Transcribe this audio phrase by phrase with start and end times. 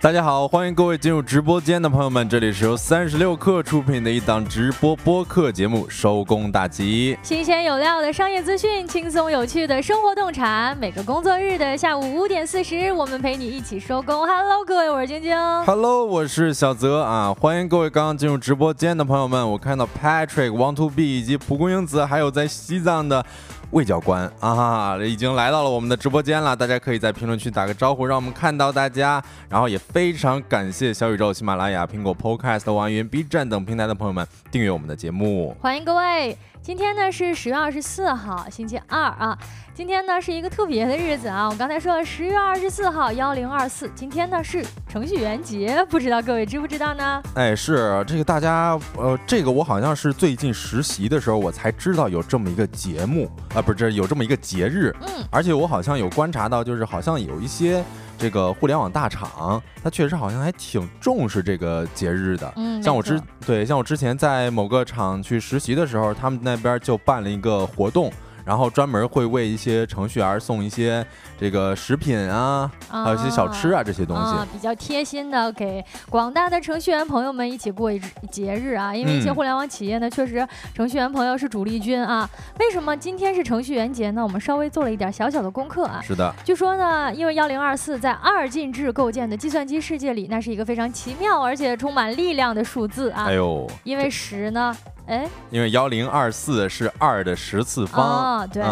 [0.00, 14.24] 大家好，欢迎各位进入直播间的朋友们，这里是由三十六克出品的一档直播播客节目《收工大吉》，新鲜有料的商业资讯，轻松有趣的生活洞察，每个工作日的下午五点四十，我们陪你一起收工。
[14.24, 15.36] Hello，各位，我是晶晶。
[15.64, 19.50] Hello，我是小泽啊，欢迎各位刚刚进入直播间的朋友们。
[19.50, 23.26] 我看到 Patrick、Want to Be 以及蒲公英子，还有在西藏的。
[23.70, 29.22] 魏教官啊，已经来到了我们的直播间了，大家可以在评论区打个招呼，让我们看到大家。
[29.48, 36.36] 然后也非常感谢小宇宙、喜马拉雅、苹果 Podcast、网易云、B 站等平台的朋友们订阅我们的节目，欢迎各位。
[36.60, 39.36] 今天呢是十月二十四号，星期二啊。
[39.74, 41.48] 今天呢是一个特别的日子啊。
[41.48, 47.22] 我刚才说了，十月二十四号幺零二四，今天呢是程序员节，不知道各位知不知道呢？
[47.34, 54.94] 哎，是这个大家呃，这个我好像是最近实习的时候我才知道有这么一个节目啊，不是有这么一个节日。
[55.00, 57.82] 嗯，而且我好像有观察到，就是好像有一些。
[58.18, 62.52] 这个互联网大厂，它确实好像还挺重视这个节日的。
[62.56, 68.12] 嗯，像我之对，像我之前在某个厂去实习的时候，他们那边就办了一个活动。
[68.48, 71.06] 然后专门会为一些程序员送一些
[71.38, 78.96] 这个食品啊，还有一些小吃啊这些东西，比较贴心的给广大的程序员朋友们一起过一节日啊。
[78.96, 82.26] 因为一些互联网企业呢，确实程序员朋友是主力军啊。
[82.58, 84.22] 为什么今天是程序员节呢？
[84.22, 86.00] 我们稍微做了一点小小的功课啊。
[86.02, 86.34] 是的。
[86.42, 93.26] 据说呢，因为幺零二四在二进制构建的计算机世界里，那是一个非常奇妙而且充满力量的数字啊。
[93.26, 93.70] 哎呦。
[93.84, 94.74] 因为十呢。
[95.08, 98.62] 哎，因为幺零二四是二的十次方啊，对，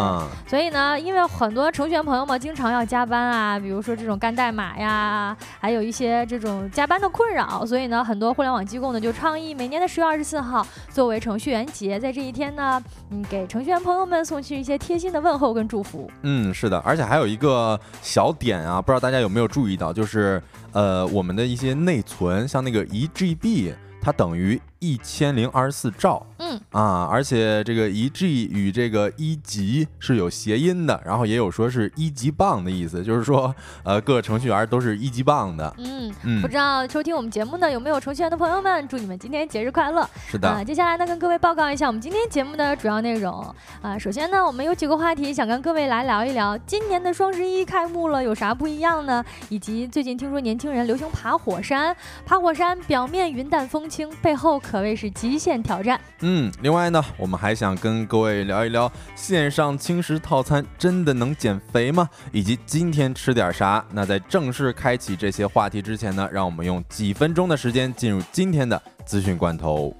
[0.47, 16.07] 所以呢，因为很多程序员朋友们经常要加班啊，比如说这种干代码呀，还有一些这种加班的困扰，所以呢，很多互联网机构呢就倡议每年的十月二十四号作为程序员节，在这一天呢，嗯，给程序员朋友们送去一些贴心的问候跟祝福。
[16.21, 20.39] 嗯，是的，而且还有一个小点啊，不知道大家有没有注意到，就是
[20.71, 24.61] 呃，我们的一些内存，像那个一 GB，它等于。
[24.79, 35.73] 一千零二十四兆，嗯啊，而且这个一 G 与这个一级是有谐音的，然后也有说是一级棒的意思，就是说，呃，各个程序员都是一级棒的。
[35.79, 40.07] 嗯嗯，不知道收听我们节目的有没有程序员的朋友们，祝你们今天节日快乐。
[40.27, 43.97] 是的，接下来呢，跟各位报告一下我们今天节目的主要内容啊。
[43.97, 49.25] 首先呢，我们有几个话题想跟各位来聊一聊，今年的双十一开幕了，有啥不一样呢？
[49.49, 51.95] 以及最近听说年轻人流行爬火山，
[52.25, 54.61] 爬火山表面云淡风轻，背后。
[54.69, 55.99] 可谓是极限挑战。
[56.19, 62.09] 嗯，另外呢，我们还想跟各位聊一聊线上轻食套餐真的能减肥吗？
[62.33, 63.83] 以及今天吃点啥？
[63.93, 69.95] 那在正式开启这些话题之前呢，让我们用几分钟的时间进入今天的资讯罐头。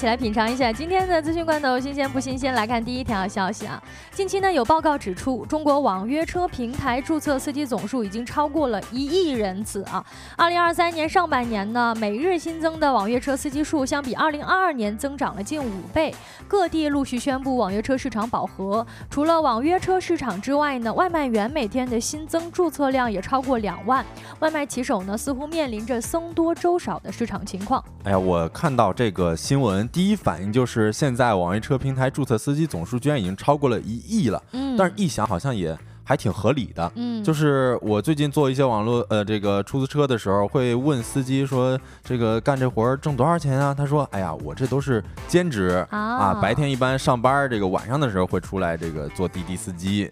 [0.00, 2.54] 一起来品尝一下今天的资讯罐头，新鲜不新鲜？
[2.54, 3.78] 来看第一条消息啊，
[4.12, 10.02] 近期呢有报告指出，中国网约车平台注册司机总数已经超过了一亿人次啊。
[10.38, 16.14] 二零二三年上半年呢，每日新增的网约车司机数相比二零二二年增长了近五倍。
[16.48, 24.02] 各地陆续宣布网约车市场饱和，除了网约车市场之外呢，外卖员每天的新增注册量也超过两万。
[24.38, 27.84] 外卖骑手呢，似乎面临着僧多粥少的市场情况。
[28.04, 29.89] 哎呀，我看到这个新闻。
[29.92, 43.74] 第一反应就是现在网约车平台注册司机总数居然已经超过了一亿了，嗯，但是一想好像也还挺合理的，嗯，就是我最近做一些网络呃这个出租车的时候，会问司机说这个干这活儿挣多少钱啊？
[43.74, 50.10] 他说，哎呀，我这都是兼职啊，白天一般上班，这个晚上的时候会出来这个做滴滴司机。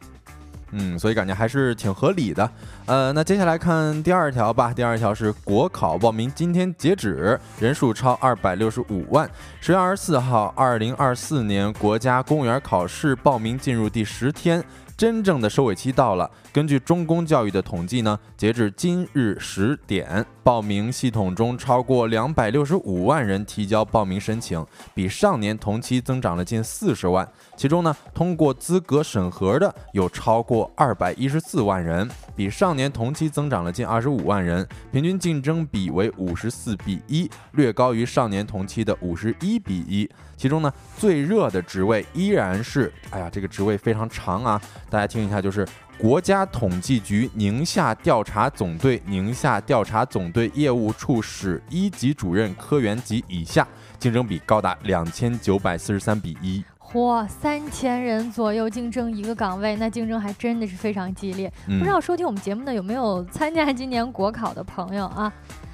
[0.71, 2.51] 嗯，所以感觉还是挺合理的。
[2.87, 4.73] 呃，那接下来看第二条吧。
[4.75, 9.29] 第二条是国考报名今天截止，人数超二百六十五万。
[9.61, 14.63] 十月二十四号，二零二四年国家公务员考试报名进入第十天。
[14.97, 16.29] 真正的收尾期到了。
[16.53, 24.65] 根据中公教育的统计呢，截至今日十点，报名系统中超过两百六十五万人提交报名申请，
[24.95, 27.29] 比上年同期增长了近四十万。
[27.57, 40.09] 其中呢，通过资格审核的有超过二百一十四万人，比上年同期增长了近二十五万人，平均竞争比为五十四比一，略高于上年同期的五十一比一。
[40.37, 45.67] 其中呢，最热的职位依然是，哎呀，这个职位非常长啊，大家听一下，就是
[45.99, 53.67] 国家统计局宁夏调查总队宁夏调查总队业务处室一级主任科员及以下，
[53.99, 56.65] 竞争比高达两千九百四十三比一。
[56.79, 61.53] 嚯，三千人左右竞争一个岗位，那竞争还真的是非常激烈。
[61.67, 65.31] 不知道收听我们节目的有没有参加今年国考的朋友啊？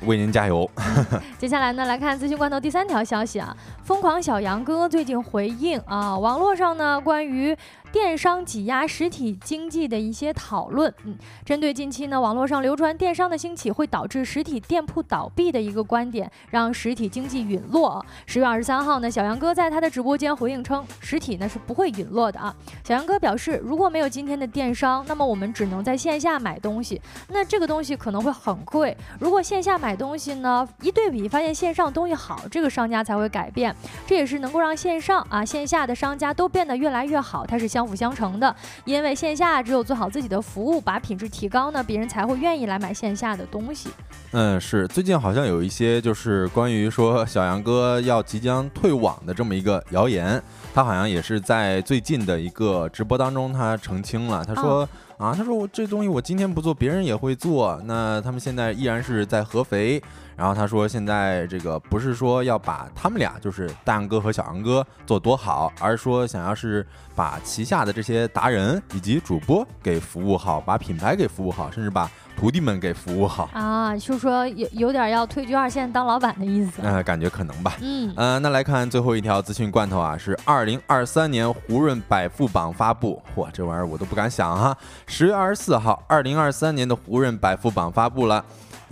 [0.07, 0.69] 为您加油！
[1.39, 3.55] 接下来呢，来看资讯罐头第三条消息啊，
[3.85, 7.55] 疯狂小杨哥最近回应啊，网络上呢关于。
[7.95, 18.05] 电商挤压实体经济的一些讨论，嗯，针对近期呢网络上流传电商的兴起会导致实体店铺倒闭的一个观点，让实体经济陨落。
[18.27, 22.53] 十月二十三号呢，小杨哥在他的直播间回应称，实体呢是不会陨落的啊。
[22.83, 28.97] 小杨哥表示，如果没有今天的电商，那么我们只能在线下买东西，那这个东西可能会很贵。
[29.21, 33.73] 如果线下买东西呢，一对比发现线上东西好，这个商家才会改变。
[34.05, 37.84] 这也是能够让线上啊线下的商家都变得越来越好，它是相。
[37.85, 43.91] 相辅相成的，因为线下只有做好自己的服务，把品质提高呢，别人才会愿意来买线下的东西。
[44.33, 50.43] 嗯，是最近好像有一些就是关于说小杨哥要即将退网的这么一个谣言，
[50.75, 54.89] 他好像也是在最近的一个直播当中他澄清了，他说
[55.19, 60.03] 啊，他说我这东西我今天不做，别人也会做，那他们现在依然是在合肥。
[60.37, 76.83] 然后他说，现在这个不是说要把他们俩，就是大杨哥和小杨哥做多好，而是说想要是把旗下的这些达人以及主播给服务好，把品牌给服务好，甚至把徒弟们给服务好啊，就说有有点要退居二线当老板的意思。
[76.83, 77.75] 呃，感觉可能吧。
[77.81, 83.23] 嗯呃，那来看最后一条资讯罐头啊，是二零二三年胡润百富榜发布。
[83.37, 84.77] 嚯，这玩意儿我都不敢想哈。
[85.07, 88.45] 十月二十四号，二零二三年的胡润百富榜发布了。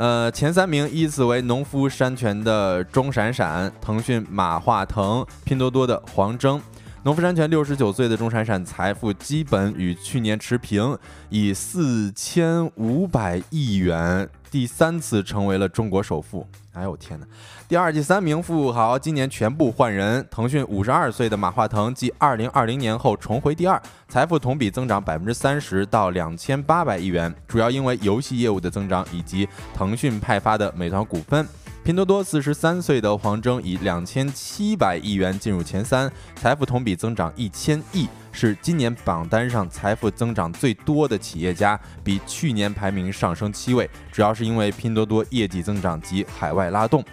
[0.02, 6.60] 呃，前三名依次为农夫山泉的钟闪闪、腾讯马化腾、拼多多的黄峥。
[7.04, 16.46] 农夫山泉六十九岁的钟闪闪财富基本与去年持平，以四千五百亿元第三次成为了中国首富。
[16.74, 17.26] 哎呦我天哪！
[17.66, 20.26] 第二第三名富豪今年全部换人。
[20.30, 31.48] 腾讯五十二岁的马化腾继二零二零年后重回第二，财富同比增长百分之三十到两千八百亿元，主要因为游戏业务的增长以及腾讯派发的美团股份。
[31.84, 47.04] 拼多多四十三岁的黄峥以两千七百亿元进入前三，财富同比增长一千亿，是今年榜单上财富增长最多的企业家，比去年排名上升七位，主要是因为拼多多业绩增长及海外拉动。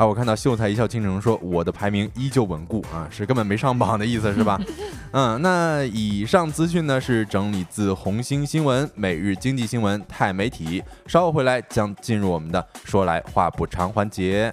[0.00, 4.58] 啊，我看到秀才一笑倾城说我的排名依旧稳固啊，是根本没上榜的意思是吧？
[5.12, 14.50] 嗯，那以上资讯呢是整理自红星新闻、每日经济新闻、钛媒体，稍后回来将进入我们的说来话不长环节。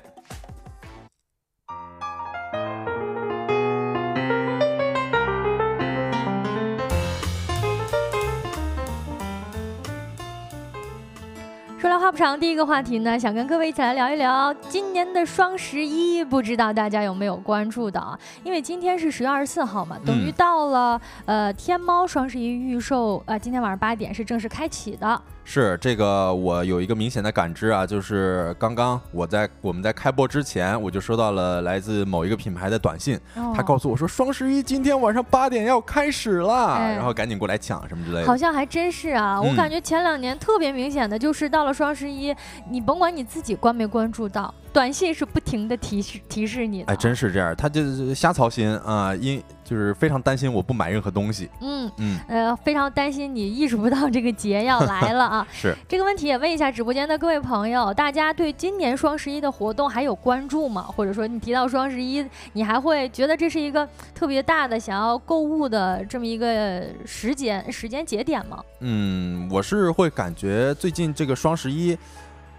[12.07, 18.19] 话不长，第一个话题呢，想跟各位一起来聊一聊今年的双十一，不知道大家有没有关注到啊？
[18.45, 25.21] 因为今天是十月二十四号嘛，等于到了呃天猫双十一预售，呃今天晚上八点是正式开启的。
[25.49, 33.17] 是这个，我有一个明显的感知啊，就是刚刚我在我们在开播之前，我就收到了来自某一个品牌的短信，
[33.55, 38.27] 他告诉我说双十一今天晚上八点要开始了，然后赶紧过来抢什么之类的。
[38.27, 42.35] 好像还真是啊，我感觉前两年特别明显的就是到了双十一，
[42.69, 44.53] 你甭管你自己关没关注到。
[44.77, 55.47] 短信是不停的提示提示你，哎，真是这样，他就是瞎操心啊，因就是非常担心我不买任何东西，嗯嗯，呃，非常担心你意识不到这个节要来了啊。
[55.51, 60.83] 是这个问题也问一下直播间的各位朋友，大家对今年双十一的活动还有关注吗？
[60.83, 62.23] 或者说你提到双十一，
[62.53, 68.63] 你还会觉得这是一个特别大的想要购物的这么一个时间时间节点吗？
[68.81, 71.97] 嗯，我是会感觉最近这个双十一。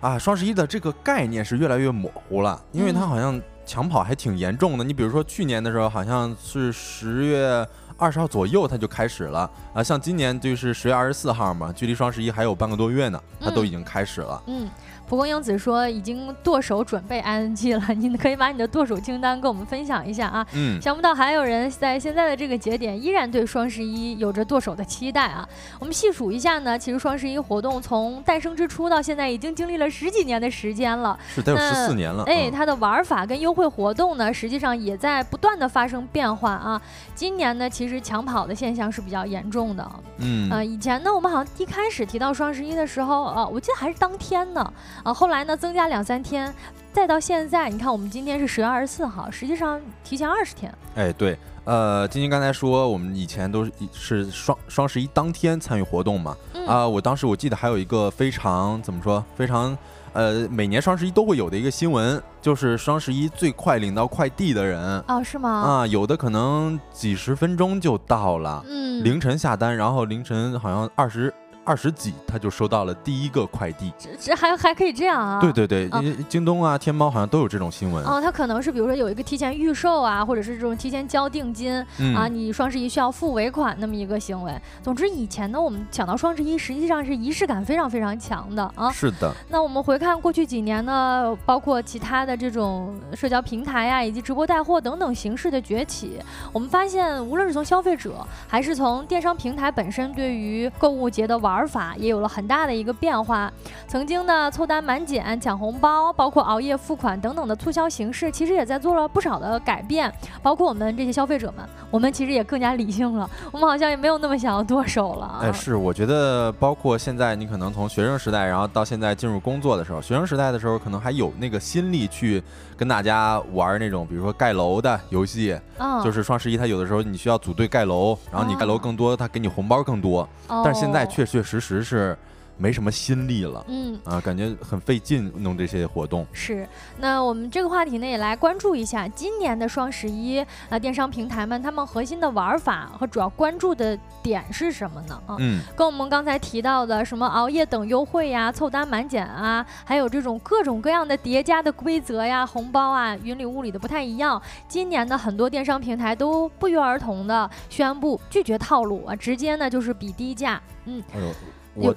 [0.01, 4.85] 啊，双十一的这个概念是越来越模糊了，因为它好像抢跑还挺严重的。
[4.85, 14.43] 你比如说去年的时候，好像是十月二十号左右它就开始了啊，像今年就是十月二十四号嘛，距离双十一还有半个多月呢，它都已经开始了。
[14.47, 14.69] 嗯。
[15.09, 20.47] 蒲公英子说已经剁手准备 ing 了，你可以把你的剁手清单跟我们分享一下啊。
[20.53, 25.49] 嗯，想不到还有人在现在的这个节点依然对双十一有着剁手的期待啊。
[25.79, 32.25] 我们细数一下呢，其实双十一活动从诞生之初到现在已经经历了十几年的时间了，是得有十四年了。
[32.25, 36.81] 哎，它的玩法跟优惠活动呢，实际上也在不断的发生变化啊。
[37.15, 39.91] 今年呢，其实抢跑的现象是比较严重的。
[40.19, 44.71] 嗯，呃，以前呢，我们好像一开始提到双十一的时候，呃，我记得还是当天呢。
[45.03, 46.53] 啊，后来呢，增加两三天。
[46.93, 50.73] 再到现在，你看我们今天是十月二十四号，实际上提前二十天。
[50.97, 56.37] 哎，对，呃，晶晶刚才说我们以前都是是双双十一当天参与活动嘛，
[56.67, 59.77] 啊，我当时我记得还有一个非常怎么说，非常。
[60.15, 65.51] 呃，每年双十一都会有的一个新闻，就是双十一最快领到快递的人哦，是吗？
[65.51, 71.33] 啊，有的可能几十分钟就到了，嗯，凌晨下单，然后凌晨好像二十。
[71.69, 75.39] 二十几，他就收到了第一个快递，这这还还可以这样啊？
[75.39, 75.91] 对对对，
[76.27, 78.03] 京东啊、天猫好像都有这种新闻。
[78.07, 81.75] 哦，他可能是比如说有一个提前预售啊，或者是这种提前交定金
[82.17, 84.59] 啊，你双十一需要付尾款那么一个行为。
[84.83, 88.91] 总之，以前呢，我们抢到双十一实际上是仪式感非常非常强的啊。
[88.91, 89.31] 是的。
[89.51, 96.19] 那我们回看过去几年呢，包括其他的这种社交平台呀，以及直播带货等等形式的崛起，
[96.51, 103.53] 我们发现，无论是从消费者还是从电商平台本身，对于购物节的玩玩法也有了很大的一个变化。
[103.89, 110.13] 曾经呢，凑单满减、抢红包，包括熬夜付款等等的促销形式，其实也在做了不少的改变。
[110.41, 113.29] 包括我们这些消费者们，我们其实也更加理性了。
[113.51, 115.41] 我们好像也没有那么想要剁手了。
[115.43, 122.41] 哎，是，我觉得包括现在，你可能从学生时代，然后到现在进入工作的时候，学生时代的时候，可能还有那个心力去
[122.79, 125.59] 跟大家玩那种，比如说盖楼的游戏。
[125.79, 126.03] 嗯。
[126.03, 130.21] 就是双十一，它有的时候你需要组队盖楼，然后你盖楼更多，它给你红包更多。
[130.47, 130.63] 哦。
[130.65, 131.83] 但是现在确确实实。
[131.83, 132.17] 是
[132.59, 136.27] 没什么心力了，嗯啊，感觉很费劲弄这些活动。
[136.33, 145.23] 是，那我们这个话题呢，也来关注一下今年的双十一啊，电商平台们他们核心的玩法和主要关注的点是什么呢？
[145.27, 154.43] 啊，嗯，跟我们刚才提到的什么熬夜等优惠呀、凑单满减啊，还有这种各种各样的叠加的规则呀、红包啊、云里雾里的不太一样。
[154.67, 160.61] 今年的很多电商平台都不约而同的宣布拒绝套路啊，直接呢就是比低价。
[160.87, 161.33] 嗯，哎呦。
[161.75, 161.95] 我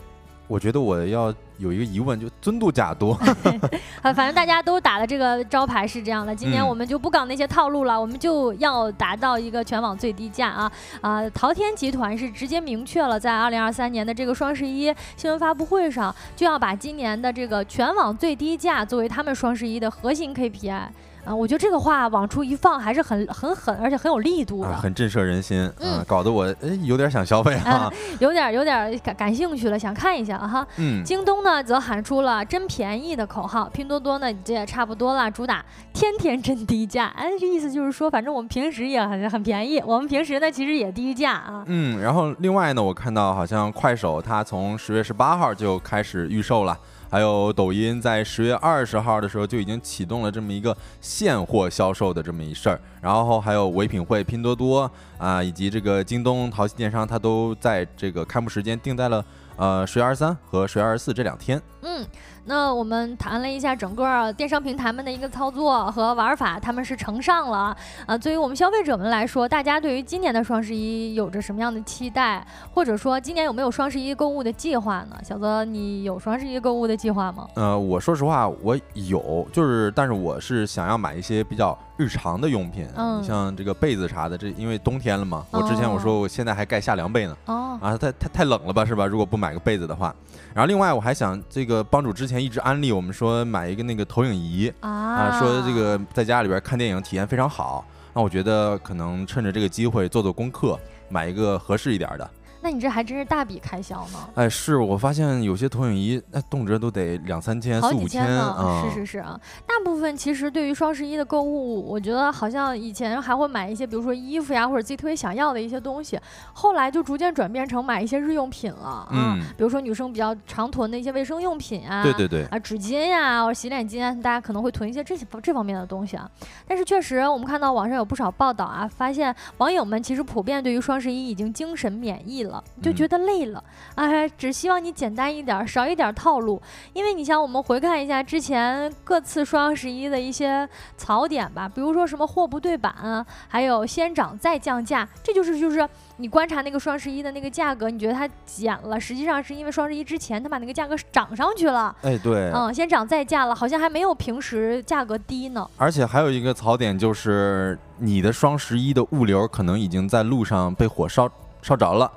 [0.51, 3.13] 我觉得我要有一个疑问，就尊度假多，
[4.03, 6.35] 反正大家都打的这个招牌是这样的。
[6.35, 11.29] 今年我们就不搞那些套路了，我们就要达到一个全网最低价啊啊！
[11.29, 20.81] 淘天集团是直接明确了，在二零二三年的这个双十一新闻发布会上，就要把今年的这个全网最低价作为他们双十一的核心 KPI。
[21.23, 30.67] 啊，我觉得这个话往出一放还是很很狠，而且很有力度的，很震慑人心啊，搞得我哎有点想消费啊，有点有点感感兴趣了，想看一下啊哈。
[30.77, 35.63] 嗯，京东呢则喊出了“真便宜”的口号，拼多多呢这也差不多了，主打
[35.93, 37.05] 天天真低价。
[37.15, 41.63] 哎，这意思就是说，反正我们平时也很很便宜，我们平时呢其实也低价啊。
[41.67, 46.77] 嗯，然后另外呢，我看到好像快手它从十月十八号就开始预售了。
[47.11, 59.25] 还有抖音在十月二十号的时候就已经启动了这么一个现货销售的这么一事儿，然后还有唯品会、拼多多啊，以及这个京东淘系电商，它都在这个开幕时间定在了
[59.57, 61.61] 呃十月二十三和十月二十四这两天。
[61.81, 62.07] 嗯。
[62.45, 68.17] 那我们谈了一下整个电商平台们的一个操作和玩法，他们是承上了啊。
[68.17, 72.45] 对于我们消费者们来说，大家对于今年的双十一有着什么样的期待？
[72.73, 75.15] 或者说今年有没有双十一购物的计划呢？
[75.23, 77.47] 小泽，你有双十一购物的计划吗？
[77.55, 85.45] 呃，我说实话，我有，就是，但是我是想要买一些比较日常的用品，嗯，像这个被子啥的，这因为冬天了嘛。
[85.51, 89.05] 我之前我说我现在还盖夏凉被呢，哦，啊，太太太冷了吧，是吧？
[89.05, 90.15] 如果不买个被子的话，
[90.51, 97.85] 然后另外我还想这个帮主之前一直安利我们说买一个那个投影仪啊，说这个在家里边看电影体验非常好。
[98.13, 100.77] 那我觉得可能趁着这个机会做做功课，
[101.07, 102.29] 买一个合适一点的。
[102.61, 104.29] 那你这还真是大笔开销呢！
[104.35, 108.85] 哎，是我发现有些投影仪，那动辄都得两三千、四五千呢。
[108.85, 116.19] 是是是啊，大部分其实对于双十一的购物，我觉得好像以前还会买一些，比如说衣服呀，或者自己特别想要的一些东西，
[116.53, 119.07] 后来就逐渐转变成买一些日用品了。
[119.11, 126.29] 嗯，比如说女生比较常囤的一些卫生用品啊，对对对，啊纸巾呀，或者洗脸巾啊，大家可能会囤一些这些这方面的东西啊。
[126.67, 132.50] 但是确实，我们看到网上有不少报道啊，发现网友们其实普遍对于双十一已经精神免疫了。
[132.81, 133.63] 就觉得累了，
[133.95, 136.59] 哎，只希望你简单一点，少一点套路。
[136.93, 140.67] 因为你像我们回看一下之前各次双十一的一些
[140.97, 151.95] 槽点吧，比如说什么货不对版，还有先涨再降价，这就是就是你观察那个双十一的那个价格，你觉得它减了，实际上是因为双十一之前它把那个价格涨上去了。
[152.01, 155.69] 哎，对，嗯，先涨再价了，好像还没有平时价格低呢。
[155.77, 161.29] 而且还有一个槽点就是，你的双十一的物流可能已经在路上被火烧
[161.61, 162.11] 烧着了。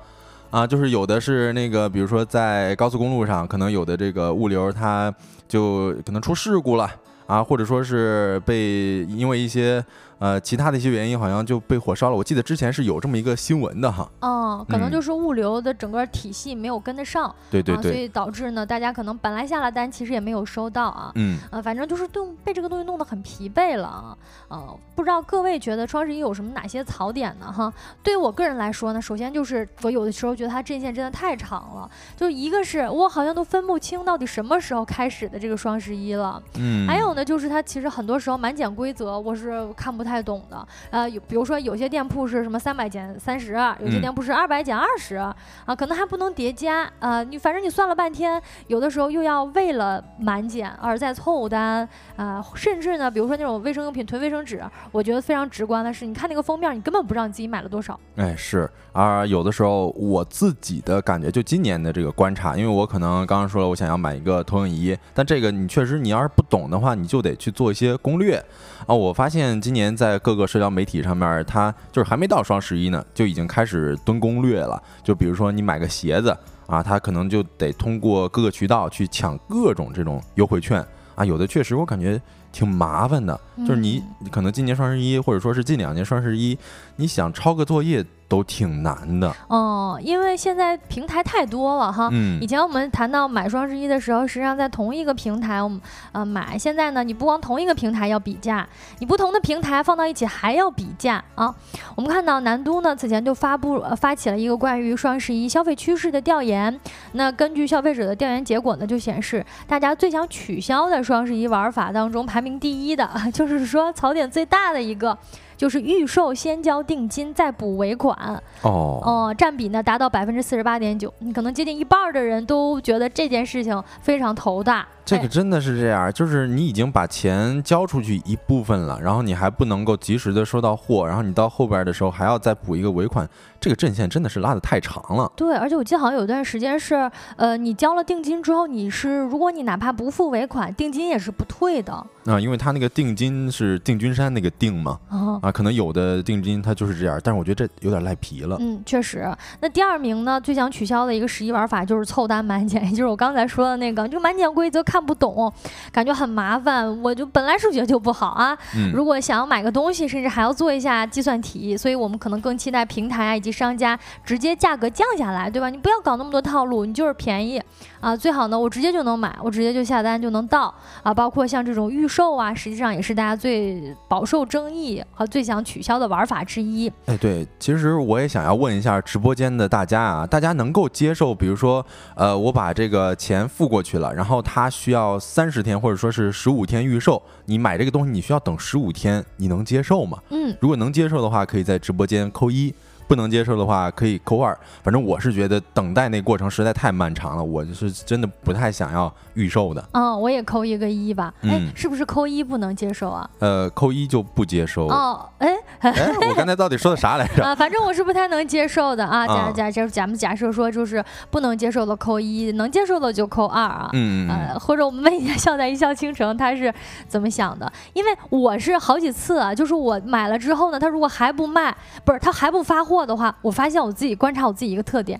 [0.51, 5.13] 啊，就是有的是那个，比如说在高速公路上，可能有的这个物流它
[5.47, 6.89] 就可能出事故了
[7.27, 9.83] 啊，或者说是被因为一些
[10.19, 12.15] 呃，其他的一些原因好像就被火烧了。
[12.15, 14.09] 我记得之前是有这么一个新闻的哈。
[14.21, 17.33] 嗯，可能就是物流的整个体系没有跟得上。
[17.51, 17.91] 对对对。
[17.91, 21.11] 所以导致呢，大家可能本来下了单，其实也没有收到啊。
[21.15, 21.37] 嗯。
[21.51, 24.17] 呃，反正就是都被这个东西弄得很疲惫了啊。
[24.47, 27.51] 呃，不知道各位觉得双十一有什么哪些槽点呢？
[27.51, 36.41] 哈，对于我个人来说呢，首先就是我有的时候觉得它阵线真的太长了，就一个是我好像都分不清到底什么时候开始的这个双十一了。
[36.57, 36.87] 嗯。
[36.87, 40.67] 还有呢，就是它其实很多时候满减规则我是看不太懂的。
[40.91, 45.35] 呃，有比如说有些店铺是什么三百减三十，有些店铺是二百减二十啊，
[45.75, 47.23] 可能还不能叠加啊。
[47.23, 57.99] 你反正你算了半天，有的时候又要为了满减而在凑单啊，甚至呢，比如说那种卫生用品囤卫生纸，我觉得非常直观的是，你看那个封面，你根本不知道你自己买了多少。
[58.15, 68.43] 哎，是啊有的时候我自己的感觉，就今年的这个观察，因为我可能刚刚说了，我想要买一个投影仪，但这个你确实你要是不懂的话，你就得去做一些攻略
[68.85, 68.93] 啊。
[68.93, 74.81] 我发现今年在各个社交媒体上面，它就是还没到双十一呢，就已经开始蹲攻略了。
[75.03, 76.35] 就比如说你买个鞋子
[76.67, 80.85] 啊，它可能就得通过各个渠道去抢各种这种优惠券
[81.15, 81.23] 啊。
[81.23, 82.21] 有的确实我感觉
[82.51, 86.57] 挺麻烦的，就是你可能今年双十一或者说是近两年双十一，
[86.97, 88.05] 你想抄个作业。
[88.27, 92.09] 都挺难的哦，因为现在平台太多了哈。
[92.11, 92.41] 嗯。
[92.41, 95.79] 以前我们谈到买双十一的时候，实际上在同一个平台，我们
[96.11, 96.57] 呃买。
[96.57, 98.67] 现在呢，你不光同一个平台要比价，
[98.99, 101.53] 你不同的平台放到一起还要比价啊。
[101.95, 106.79] 我们看到南都呢，此前就发布发起了一个关于双十一消费趋势的调研。
[107.13, 115.17] 那根据消费者的调研结果呢，就显示大家最想取消的双十一玩法当中，排名第一的 就是说槽点最大的一个。
[115.57, 118.17] 就是预售先交定金再补尾款
[118.61, 124.85] 哦，哦，占比呢达到百分之四十八点九，你可能接近一半的人都觉得这件事情非常头大。
[125.05, 133.29] 这个真的是这样，就是你已经把钱交出去一部分了，然后你还不能够及时的收到货，然后你到后边的时候还要再补一个尾款，
[133.65, 135.31] 这个阵线真的是拉的太长了。
[135.35, 141.91] 对，而且我记得好像有段时间是，呃，你交了定金之后，你是如果你哪怕不付尾款，定金也是不退的。
[142.25, 144.99] 啊，因为他那个定金是定军山那个定嘛，
[145.41, 148.55] 啊，可能有的定金它就是这样，但是我觉得这有点赖皮了。
[148.59, 149.27] 嗯，确实。
[149.61, 154.83] 那第二名呢，最想取消的一个十一玩法就是凑单满减，也 就是我刚才说的那个，就满减规则。
[154.83, 155.51] 看不懂，
[155.91, 157.01] 感觉很麻烦。
[157.01, 158.55] 我就本来数学就不好啊，
[158.93, 165.69] 如果想要买个东西，甚至还要做一下计算题，所以我们可能更期待平台啊以及商家直接价格降下来，对吧？
[165.69, 167.59] 你不要搞那么多套路，你就是便宜
[167.99, 171.11] 啊，最好呢我直接就能买，我直接就下单就能到啊。
[171.11, 176.91] 包括像这种预售啊，实际上也是大家最饱受争议和最想取消的玩法之一。
[177.07, 181.83] 哎，对，其实我也想要问一下直播间的大家啊，大家能够接受，比如说，
[182.15, 184.69] 呃，我把这个钱付过去了，然后他。
[184.75, 190.17] 需要三十天或者说是十五天预售，你买这个东西你需要等十五天，你能接受吗？
[190.31, 192.73] 嗯，如果能接受的话，可以在直播间扣一。
[193.07, 199.83] 不能接受的话可以扣二，反正我是觉得等待那过程实在太漫长了，我是真的不太想要预售的。
[199.91, 201.33] 嗯，我也扣一个一吧。
[201.43, 203.29] 哎，是不是扣一不能接受啊？
[203.39, 204.87] 呃，扣一就不接受。
[204.87, 205.53] 哦，哎，
[206.29, 207.43] 我刚才到底说的啥来着？
[207.45, 209.27] 啊，反正我是不太能接受的啊。
[209.27, 213.89] 假假假，咱们假设说就是不能接受的扣一，能接受的就扣二啊。
[213.93, 216.73] 嗯呃，或者我们问一下笑在一笑倾城他是
[217.07, 217.71] 怎么想的？
[217.93, 222.94] 因为我是好几次啊，就是我买了之后呢，他如果还不卖，不是他还不发货。
[222.95, 225.19] 货的话，我发现我自己观察我自己一个特点，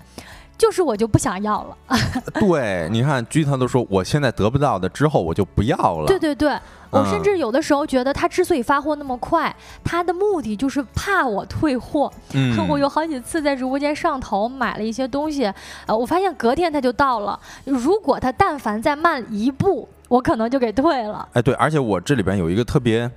[0.57, 1.77] 就是我就不想要了。
[2.39, 6.05] 对，你看，居他都说我现在得不到的，之后我就不要了。
[6.07, 6.57] 对对对，
[6.89, 12.09] 我甚至有的时候觉得他之所以发货那么快，他的目的就是怕我退货。
[12.33, 15.51] 嗯，我有好几次在直播间上头买了一些东西，
[15.85, 17.37] 呃，我发现隔天他就到了。
[17.65, 21.27] 如果他但凡再慢一步，我可能就给退了。
[21.33, 23.11] 哎，对，而且我这里边有一个特别。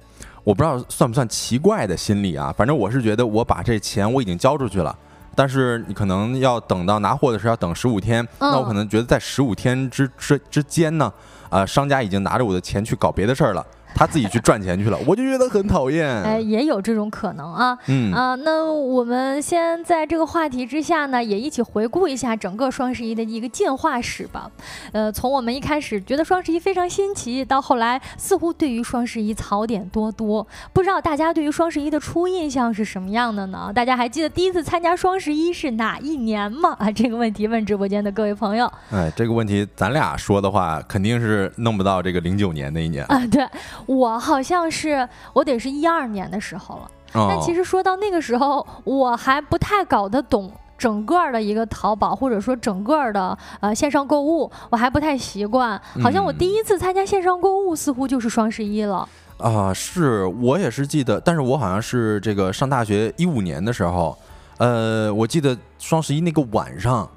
[0.49, 4.97] 我不知道算不算奇怪的心理啊，反正我是觉得我把这钱我已经交出去了，
[5.35, 11.13] 但是你可能要等到拿货的时候要等十五天，那我可能觉得在十五天之之之间呢，
[11.51, 13.67] 呃，商家已经拿着我的钱去搞别的事儿了。
[13.95, 16.07] 他自己去赚钱去了，我就觉得很讨厌。
[16.23, 17.77] 哎，也有这种可能啊。
[17.87, 24.51] 嗯啊，那我们先在这个话题之下呢，也一起回顾一下整个双十一的一个进化史吧。
[24.93, 33.73] 呃，从我们一开始觉得双十一非常新奇，到后来似乎对于双十一槽点多多，不知道大家对于双十一的初印象是什么样的呢？
[33.75, 36.77] 大家还记得第一次参加双十一是哪一年吗？
[36.79, 38.71] 啊， 这个问题问直播间的各位朋友。
[38.91, 43.27] 哎，这个问题咱俩说的话，肯定是弄不到这个零九年那一年啊。
[43.27, 43.45] 对。
[43.89, 55.81] 我好像是我得是一二年的时候了，但其实说到那个时候，我还不太搞得懂整个的一个淘宝，或者说整个的呃线上购物，我还不太习惯。
[56.03, 59.09] 好像我第一次参加线上购物，似乎就是双十一了。
[59.39, 64.15] 啊，是我也是记得，但是我好像是这个上大学一五年的时候，
[64.59, 67.09] 呃，我记得双十一那个晚上。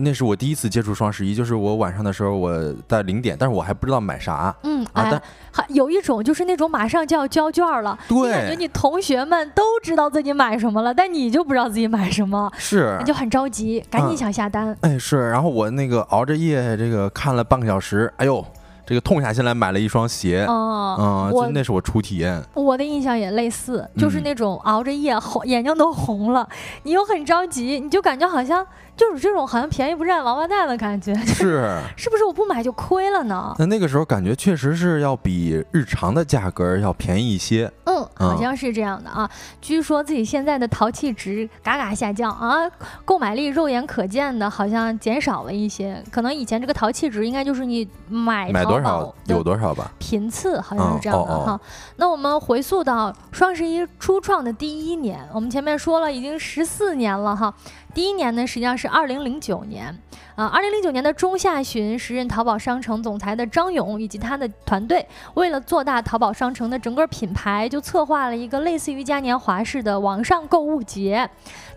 [0.00, 4.54] 那是我第一次接触双十一，就是我晚上的时候我在零点，但是我还不知道买啥。
[4.62, 14.76] 嗯，啊，但还有一种就是那种马上就要交卷了，对，感觉你同学们都知道自己买什么了，但你就不知道自己买什么，是，你就很着急，赶紧想下单。
[14.82, 18.44] 哎，是，然后我那个熬着夜，这个看了半个小时，哎呦。
[18.88, 22.40] 这个痛下心来买了一双鞋，嗯，我那是我初体验。
[22.54, 26.48] 我的印象也类似，就是那种熬着夜红，眼睛都红了，
[26.84, 28.64] 你又很着急，你就感觉好像
[28.96, 31.14] 就是这种好像便宜不占王八蛋的感觉。
[31.14, 33.54] 是， 是不是我不买就亏了呢？
[33.58, 37.70] 那那个时候感觉确实是要比日常的价格要便宜一些。
[37.84, 39.30] 嗯，好像是这样的啊。
[39.60, 42.68] 据说自己现在的淘气值嘎嘎下降啊，
[43.04, 46.02] 购买力肉眼可见的好像减少了一些。
[46.10, 51.60] 可能以前这个淘气值应该就是你买买多少有多少吧，频次好像是这样的哈。
[51.96, 57.52] 那我们回溯到双十一初创的第一年，我们前面说了已经十四年了哈。
[57.96, 59.86] 第一年呢实际上是二零零九年
[60.34, 71.26] 啊，二零零九年的中下旬，时任淘宝商城总裁的张勇以及他的团队，为了做大淘宝商城的整个品牌，就策划了一个类似于嘉年华式的网上购物节。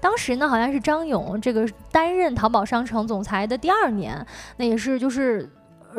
[0.02, 4.28] 当时呢好像是张勇这个担任淘宝商城总裁的第二年，
[4.58, 5.50] 那也是就是。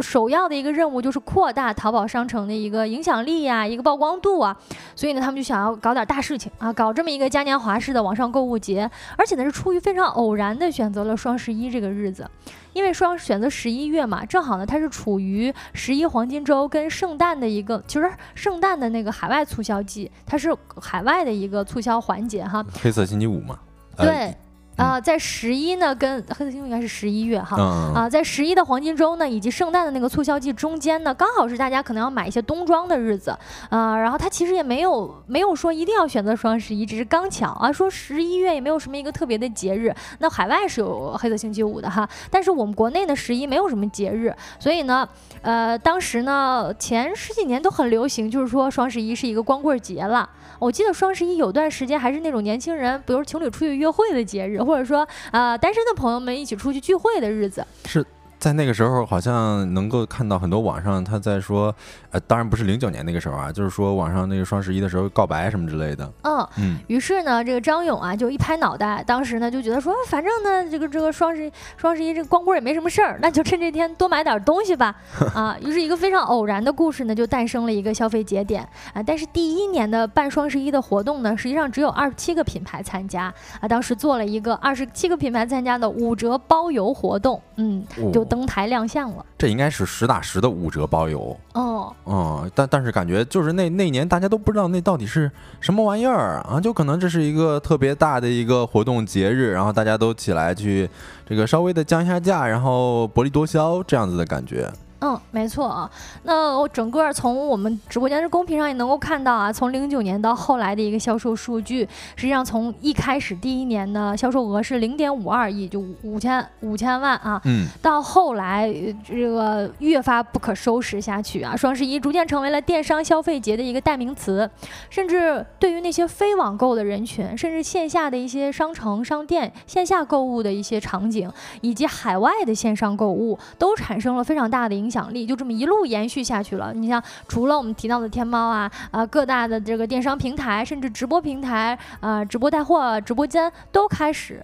[0.01, 4.57] 首要的一个任务就是扩大淘宝商城的一个影响力呀，一个曝光度啊，
[4.95, 12.29] 所以呢，他们就想要搞点大事情啊，搞这么一个嘉年华式的网上购物节，而且呢是出于非常偶然的选择了双十一这个日子，
[12.73, 22.65] 因为双选择十一月嘛，正好呢它是处于十一黄金周跟圣诞的一个，其实圣诞的那个海外促销季，它是海外的一个促销环节哈。
[22.81, 23.59] 黑色星期五嘛。
[23.97, 24.35] 对。
[24.81, 27.61] 啊，在十一呢，跟黑色星期五应该是十一月哈
[27.95, 33.37] 啊，在十一的黄金周呢，以及圣诞的那个促销季中间呢，刚好是大家可能要买一些冬装的日子
[33.69, 33.97] 啊。
[33.99, 39.95] 然后它其实也没有没有说一定要选择双十一，只是刚巧啊，说十一月也没有什么一个特别的节日。
[40.19, 45.07] 那海外是有黑色星期五的哈，但是我们国内呢十一没有什么节日，所以呢，
[45.43, 50.29] 呃，当时呢前十几年都很流行，就是说双十一是一个光棍节了。
[50.61, 54.63] 我记得双十一有段时间还是那种年轻人，比如情侣出去约会的节日。
[54.63, 58.07] 或者说，呃，单身的朋友们一起出去聚会的日子是。
[58.41, 61.75] 在那个时候，好像能够看到很多网上他在说，
[62.11, 66.11] 呃，当然不是零九年那个时候啊，就是说网上那个双十一的时候告白什么之类的。
[66.23, 66.79] 嗯嗯。
[66.87, 74.97] 于是呢，这个张勇啊就一拍脑袋，当时呢就觉得说，反正呢这个这个双十一双十一这个光棍也没什么事儿，那就趁这天多买点东西吧。
[75.37, 79.03] 啊，于是一个非常偶然的故事呢就诞生了一个消费节点啊。
[79.03, 83.69] 但是第一年的办双十一的活动呢，实际上只有二十七个品牌参加啊。
[83.69, 89.27] 当时做了一个二十七个品牌参加的五折包邮活动，嗯，就登台亮相了。
[89.37, 100.89] 这应该是实打实的五折包邮哦，嗯，但但是感觉就是那那年大家都不知道那到底是什么玩意儿啊，就可能这是一个特别大的一个活动节日，然后大家都起来去
[101.29, 104.71] 这个稍微的降一下价，然后薄利多销这样子的感觉。
[105.01, 105.91] 嗯，没错啊。
[106.25, 118.71] 那我整个从我们直播间的公屏上也能够看到啊，从零九年到后来的一个销售数据，实际上从一开始第一年的销售额是零点五二亿，就五千五千万啊，嗯，到后来
[119.03, 124.51] 这个越发不可收拾下去啊，双十一逐渐成为了电商消费节的一个代名词，
[124.91, 131.33] 甚至对于那些非网购的人群，甚至线下的一些商城、商店线下购物的一些场景，
[131.63, 134.90] 以及海外的线上购物，都产生了非常大的影。
[134.91, 136.75] 影响力就这么一路延续下去了。
[136.75, 144.43] 你像除了我们提到的天猫啊，啊各大的这个电商平台，甚至直播平台啊，直播带货直播间都开始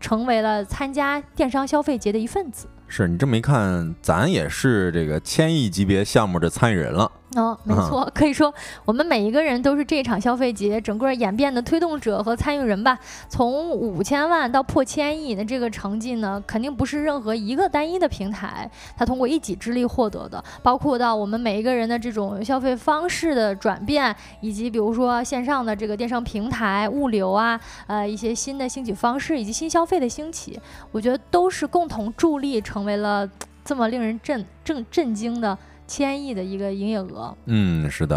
[0.00, 2.66] 成为了参加电商消费节的一份子。
[2.88, 7.10] 是你这么一看，咱也是这个千亿级别项目的参与人了。
[7.34, 8.52] 哦，没错，可以说
[8.84, 12.98] 我们每一个人都是这场消费节整个演变的推动者和参与人吧。
[13.28, 33.26] 从五千万到破千亿的这个成绩呢，肯定不是任何一个单一的平台它通过一己之力获得的，包括到我们每一个人的这种消费方式的转变，以及比如说线上的这个电商平台、物流啊，呃一些新的兴起方式以及新消费的兴起，我觉得都是共同助力成为了
[33.64, 35.56] 这么令人震震震惊的。
[35.92, 38.16] 千亿的一个营业额，嗯，是的。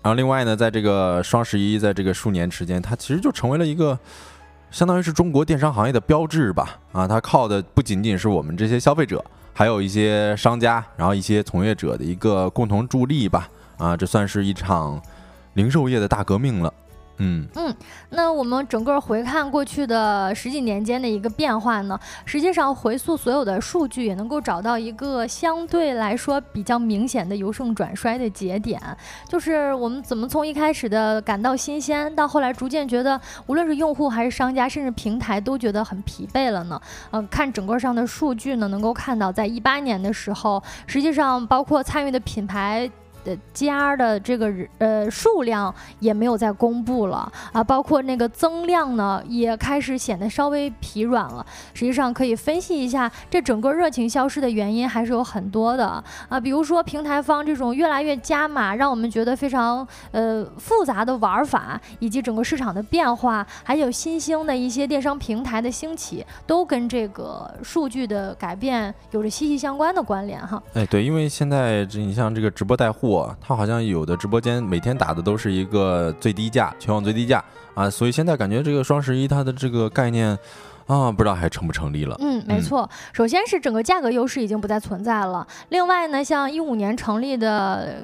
[0.00, 3.98] 然后另外呢，在这个双十一，在这个数年时间，它其实就成为了一个，
[4.70, 6.78] 相当于是中国电商行业的标志吧。
[6.92, 13.46] 啊，它靠的不仅仅是我们这些消费者，还有一些商家，然后一些从业者的一个共同助力吧。
[13.76, 14.98] 啊，这算是一场
[15.52, 16.72] 零售业的大革命了。
[17.18, 17.74] 嗯嗯，
[18.10, 28.80] 那我们整个回看过去的十几年间的一个变化呢，实际上回溯所有的数据，也能够找到一个相对来说比较明显的由盛转衰的节点，
[29.28, 36.80] 就是我们怎么从一开始的感到新鲜，到后来逐渐觉得，无论是用户还是商家，甚至平台都觉得很疲惫了呢？
[37.10, 42.88] 嗯，看整个上的数据呢，能够看到，在一八年的时候，实际上包括参与的品牌。
[43.24, 51.44] 的家的这个呃数量也没有再公布了啊，包括那个增量呢，也开始显得稍微疲软了。
[51.74, 70.62] 实际上可以分析一下，这整个热情消失的原因还是有很多的啊，比如说平台方这种越来越加码，让我们觉得非常呃复杂的玩法，以及整个市场的变化，还有新兴的一些电商平台的兴起，都跟这个数据的改变有着息息相关的关联哈。
[70.74, 73.07] 哎，对，因为现在你像这个直播带货。
[73.40, 77.42] 他好像有的直播间每天打的都是一个最低价，全网最低价
[77.74, 80.36] 啊，所以现在感觉这个双十一它的这个概念
[80.86, 82.16] 啊，不知道还成不成立了。
[82.20, 85.46] 嗯，没错，首先是整个价格优势已经不再存在了。
[85.68, 87.94] 另外呢，像一五年成立的。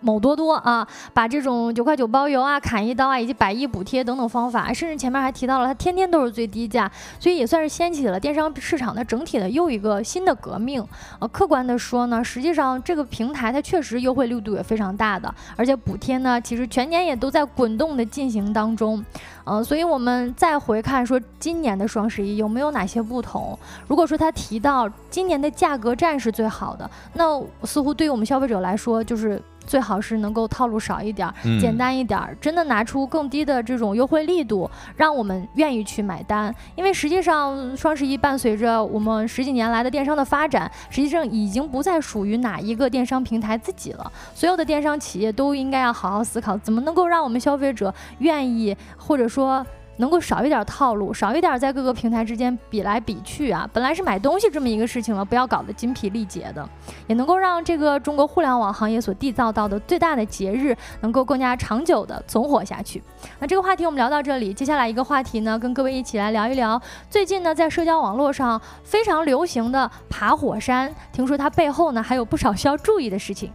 [0.00, 10.84] 某多多啊，把这种九块九包邮啊、砍一刀啊，以及百亿补贴等等方法，甚至前面还提到了它天天都是最低价，所以也算是掀起了电商市场的整体的又一个新的革命。
[11.18, 19.04] 呃，客观的说呢，实际上这个平台它确实优惠力度也非常大的，而且补贴呢，其实全年也都在滚动的进行当中。
[19.44, 23.56] 嗯，所以我们再回看说今年的双十一有没有哪些不同？
[23.86, 29.40] 如果说他提到今年的价格战是最好的，那似乎对于我们消费者来说就是。
[29.66, 31.28] 最好是能够套路少一点，
[31.60, 36.54] 简单一点，真的拿出更低的这种优惠力度，让我们愿意去买单。
[36.74, 44.12] 因为实际上双十一伴随着我们十几年来的电商的发展，实际上已经不再属于哪一个电商平台自己了。
[44.34, 49.66] 所有的电商企业都应该要好好思考，怎么能够让我们消费者愿意，或者说。
[49.98, 53.68] 能够少一点套路，少一点在各个平台之间比来比去啊！
[53.72, 56.68] 本来是买东西这么一个事情了，不要搞得精疲力竭的，
[57.06, 63.02] 也能够让这个中国互联网行业所缔造到的最大的节日能够更加长久的存活下去。
[63.38, 73.50] 那这个话题我们聊到这里，接下来一个话题呢，跟各位一起来聊一聊最近呢在社交网络上非常流行的爬火山，听说它背后呢还有不少需要注意的事情。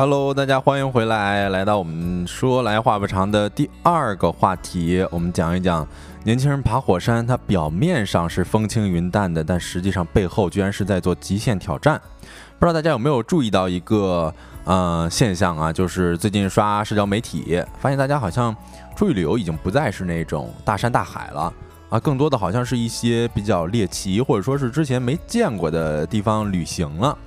[0.00, 5.86] Hello，大家欢迎回来，来到我们说来话不长的第二个话题，我们讲一讲
[6.24, 12.00] 年轻人爬火山，它表面上是风轻云淡的，但实际上背后居然是在做极限挑战。
[12.58, 14.32] 不知道大家有没有注意到一个
[14.64, 18.56] 呃现象啊，就是最近刷社交媒体，发现大家好像
[18.96, 21.52] 出去旅游已经不再是那种大山大海了
[21.90, 27.18] 啊，更多的好像是一些比较猎奇或者说是之前没见过的地方旅行了。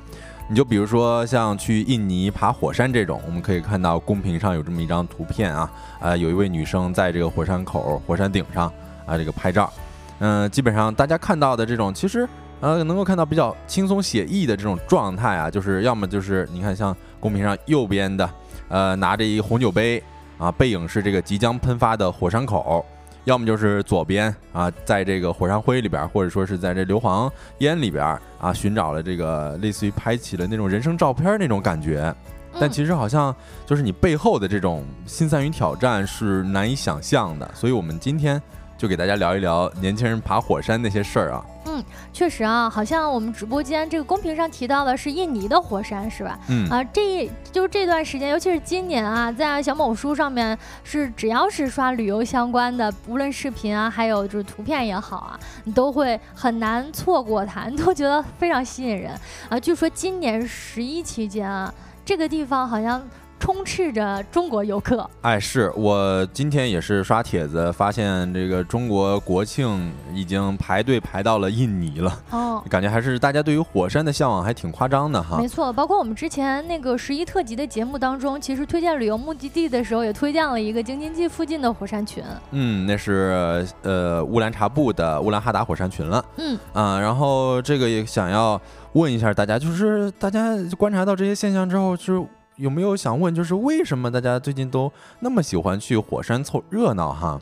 [0.49, 8.71] 你就比如说像去印尼爬火山这种，我们可以看到公屏上有这么一张图片啊，呃，有一位女生在这个火山口、火山顶上
[9.05, 9.71] 啊，这个拍照。
[10.19, 12.27] 嗯，基本上大家看到的这种，其实
[12.59, 18.29] 呃，能够看到比较轻松写意的这种状态啊，就是要么就是你看像公屏上右边的，
[18.67, 20.03] 呃，拿着一红酒杯
[20.37, 22.85] 啊，背影是这个即将喷发的火山口。
[23.25, 28.03] 要么就是左边啊，在这个火山灰里边，或者说是在这硫磺烟里边
[28.39, 32.13] 啊，寻找了这个类似于拍起了那种人生照片那种感觉，
[32.59, 33.33] 但其实好像
[33.65, 38.41] 就是你背后的这种心酸与挑战是难以想象的，所以我们今天
[38.77, 41.45] 就给大家聊一聊年轻人爬火山那些事儿啊。
[41.73, 46.37] 嗯，确实啊，好像我们直播间这个公屏上提到的是印尼的火山，是吧？
[46.49, 59.11] 嗯啊，这就是这段时间，尤其是今年啊，在小某书上面是只要是刷旅游相关的，无论视频啊，还有就是图片也好啊，你都会很难错过它，你都觉得非常吸引人
[59.49, 59.59] 啊。
[59.59, 61.73] 据说今年十一期间啊，
[62.05, 63.01] 这个地方好像。
[63.43, 72.19] 充斥着中国游客，哎，是我今天也是刷帖子，发现这个中国国庆已经排队排到了印尼了。
[72.29, 75.39] 哦，感觉还是大家对于火山的向往还挺夸张的哈。
[75.39, 82.23] 没错，包括我们之前那个十一特辑的节目当中，其实推荐旅游目的地的时候，也推荐了一个京津冀附近的火山群。
[82.51, 86.23] 嗯，那是呃乌兰察布的乌兰哈达火山群了。
[86.37, 88.57] 嗯啊，然后这个也想要
[88.93, 92.25] 问一下大家，就是大家观察到这些现象之后，就是。
[92.57, 97.39] 有没有想问，就是为什么大家最近都那么喜欢去火山凑热闹哈？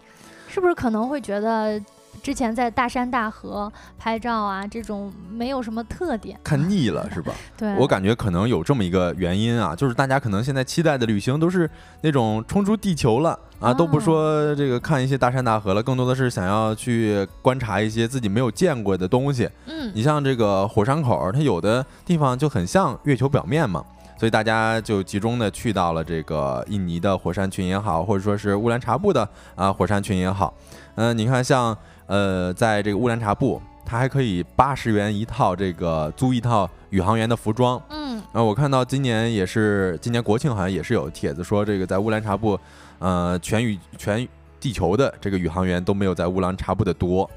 [0.48, 1.82] 是不是可能会觉得
[2.22, 7.34] 之前在大山大河拍照啊，这种没有什么特点，看腻了是吧？
[7.58, 11.70] 对，我感觉可能有这么一个原因啊，就是大家可能现在期待的旅行都是
[12.02, 19.50] 那种冲出地球了啊，都不说这个看一些大山大河了，更多的是想要去观察一些自己没有见过的东西。
[19.68, 23.84] 嗯，你像这个火山口，它有的地方就很像月球表面嘛。
[24.22, 30.54] 所以大家就集中的去到了这个印尼的火山群也好，或者说是乌兰察布的啊火山群也好，
[30.94, 42.60] 嗯，你看像呃在这个乌兰察布，它还可以八十元一套这个租一套宇航员的服装，嗯，啊我看到今年也是今年国庆好像也是有帖子说这个在乌兰察布，
[43.00, 44.28] 呃全宇全
[44.60, 47.28] 地球的这个宇航员都没有在乌兰察布的多。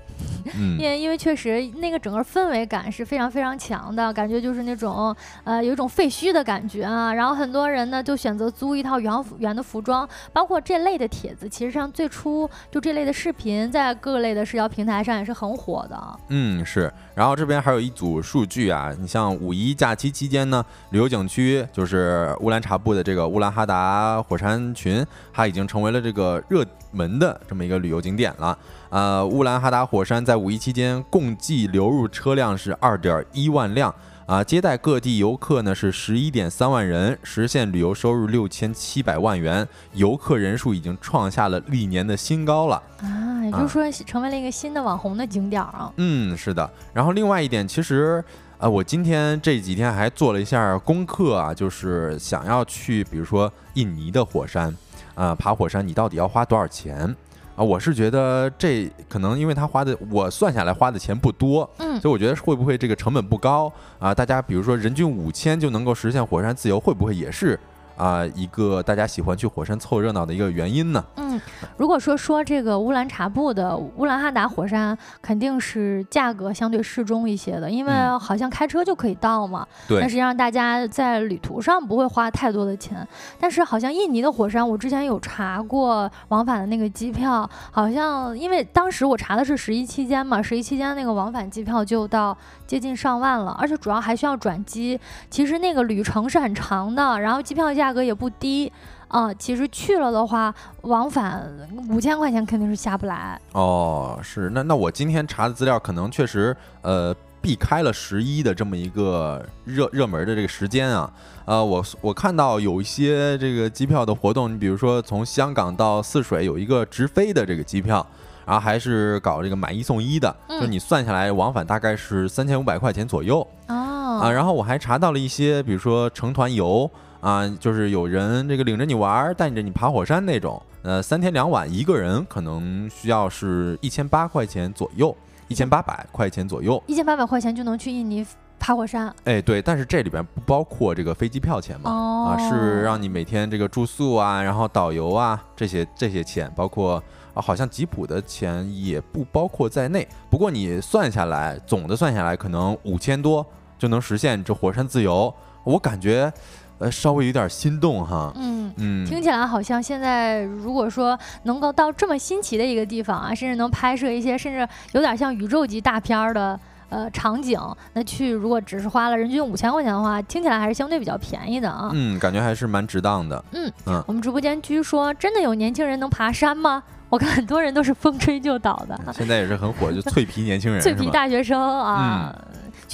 [0.79, 7.13] 因为因为确实那个整个氛围感是非常非常强的，感觉就是那种呃有一种废墟的感觉啊。
[7.13, 16.19] 然后很多人呢就选择租一套宇航员的服装，包括这类的帖子，其实上最初就这类的视频在各类的社交平台上也是很火的。
[16.29, 16.93] 嗯，是。
[17.15, 28.57] 然后这边还有一组数据啊，你像五一假期期间呢，旅游景区就是乌兰察布的这个乌兰哈达火山群，它已经成为了这个热门的这么一个旅游景点了。
[28.89, 33.93] 呃，乌兰哈达火山在五一期间共计流入车辆是二点一万辆，
[34.27, 42.81] 啊，接待各地游客呢是十一点三万人，实现旅游收入六千七百万元，游客人数已经创下了历年的新高了。
[43.01, 45.93] 啊，也就是说成为了一个新的网红的景点啊。
[45.97, 46.71] 嗯，是的。
[46.93, 48.25] 然后另外一点，其实，
[48.59, 54.75] 呃，我今天这几天还做了一下功课啊，就是想要去，比如说印尼的火山，
[55.15, 57.15] 啊，爬火山，你到底要花多少钱？
[57.57, 64.13] 啊，我是觉得这可能因为他花的，我算下来花的钱不多，嗯，所以我觉得会不会这个成本不高啊？
[64.13, 67.59] 大家比如说人均五千就能够实现火山自由，会不会也是？
[67.97, 71.05] 啊，一个大家喜欢去火山凑热闹的一个原因呢。
[71.17, 71.41] 嗯，
[71.77, 79.65] 如果说说这个乌兰察布的乌兰哈达火山，肯定是价格相对适中一些的，因为好像开车就可以到嘛。
[79.87, 80.01] 对。
[80.01, 83.07] 那实际上大家在旅途上不会花太多的钱。
[83.39, 94.99] 但是好像印尼的火山，我之前有查过往返的那个机票，好像因为当时我查的是十一期间嘛，十一期间那个往返机票就到接近上万了，而且主要还需要转机。
[95.31, 97.84] 其实那个旅程是很长的，然后机票价。
[97.85, 98.73] 价格也不低
[99.09, 101.47] 啊，其实去了的话，往返
[101.91, 103.39] 五千块钱肯定是下不来。
[103.53, 111.13] 哦，是那那我今天查的资料可能确实呃避开了十一的这么一个热热门的这个时间啊。
[111.45, 118.05] 呃，我我看到有一些这个机票的活动，你比如说从香港到泗水有一个直飞的这个机票，
[118.47, 123.47] 然后还是搞这个买一送一的，就你算下来往返大概是三千五百块钱左右。
[123.69, 126.91] 哦，啊，然后我还查到了一些，比如说成团游。
[127.25, 135.17] 啊，就是有人这个领着你玩，带着你爬火山那种，呃，三天两晚一个人可能需要是一千八块钱左右，
[135.49, 138.27] 一千八百块钱左右，一千八百块钱就能去印尼
[138.59, 139.11] 爬火山。
[139.25, 150.07] 哎，对，但是这里边不包括这个飞机票钱嘛，啊，是让你每天这个住宿啊，然后导游啊这些这些钱，包括啊，好像吉普的钱也不包括在内。
[150.29, 153.47] 不过你算下来，总的算下来，可能五千多
[153.79, 155.35] 就能实现这火山自由，
[155.65, 156.31] 我感觉。
[156.79, 158.33] 呃，稍微有点心动哈。
[158.37, 166.59] 嗯嗯，听起来好像现在如果说能够到这么新奇的一个地方啊，甚至能拍摄一些甚至有点像宇宙级大片儿的
[166.89, 167.59] 呃场景，
[167.93, 171.91] 那去如果只是花了人均五千块钱的话，听起来还是相对比较便宜的啊。
[171.93, 173.45] 嗯，感觉还是蛮值当的。
[173.53, 176.83] 嗯嗯，我们直播间据说真的有年轻人能爬山吗？
[177.11, 178.99] 我看很多人都是风吹就倒的。
[179.13, 182.35] 现在也是很火，就 脆皮年轻人，脆皮大学生啊。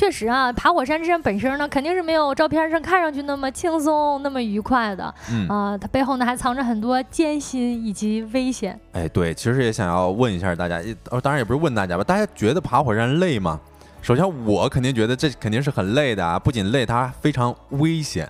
[0.01, 5.15] 确实啊，爬火山这本身呢，肯定是没有照片上看上去那么轻松、那么愉快的。
[5.31, 8.81] 嗯啊，它背后呢还藏着很多艰辛以及危险。
[8.93, 13.61] 哎，对，其实也想要问一下大家，呃，当然也不是问大家吧，大家觉得爬火山累吗？
[14.01, 18.27] 首先，我肯定觉得这肯定是很累的啊，不仅累，它非常危险。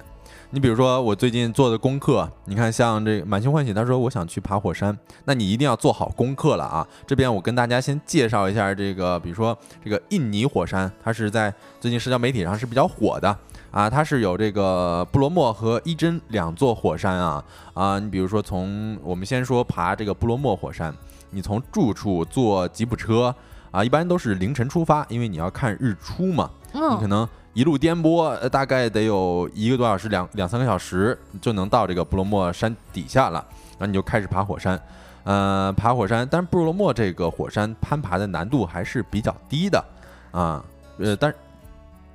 [0.53, 6.85] 你比如说，我最近做的功课，你看像这满心欢喜，他说我想去爬火山，那你一定要做好功课了啊！
[7.07, 13.37] 这边我跟大家先介绍一下这个，比如说这个印尼火山，它是在最近社交媒体上是比较火的
[13.71, 20.93] 啊，它是有这个布罗莫和伊真两座火山啊啊，你比如说从我们先说爬这个布罗莫火山，
[21.31, 23.33] 你从住处坐吉普车
[23.71, 27.29] 啊，一般都是凌晨出发，因为你要看日出嘛，你可能。
[27.53, 33.45] 一路颠簸，呃，大概得有一个多小时，两两三个小时就能到这个布罗莫山底下了。
[33.73, 34.81] 然后你就开始爬火山，
[35.25, 36.27] 呃，爬火山。
[36.31, 39.85] 但是布罗莫这个火山攀爬的难度还是比较低的，
[40.31, 40.63] 啊，
[40.99, 41.35] 呃，但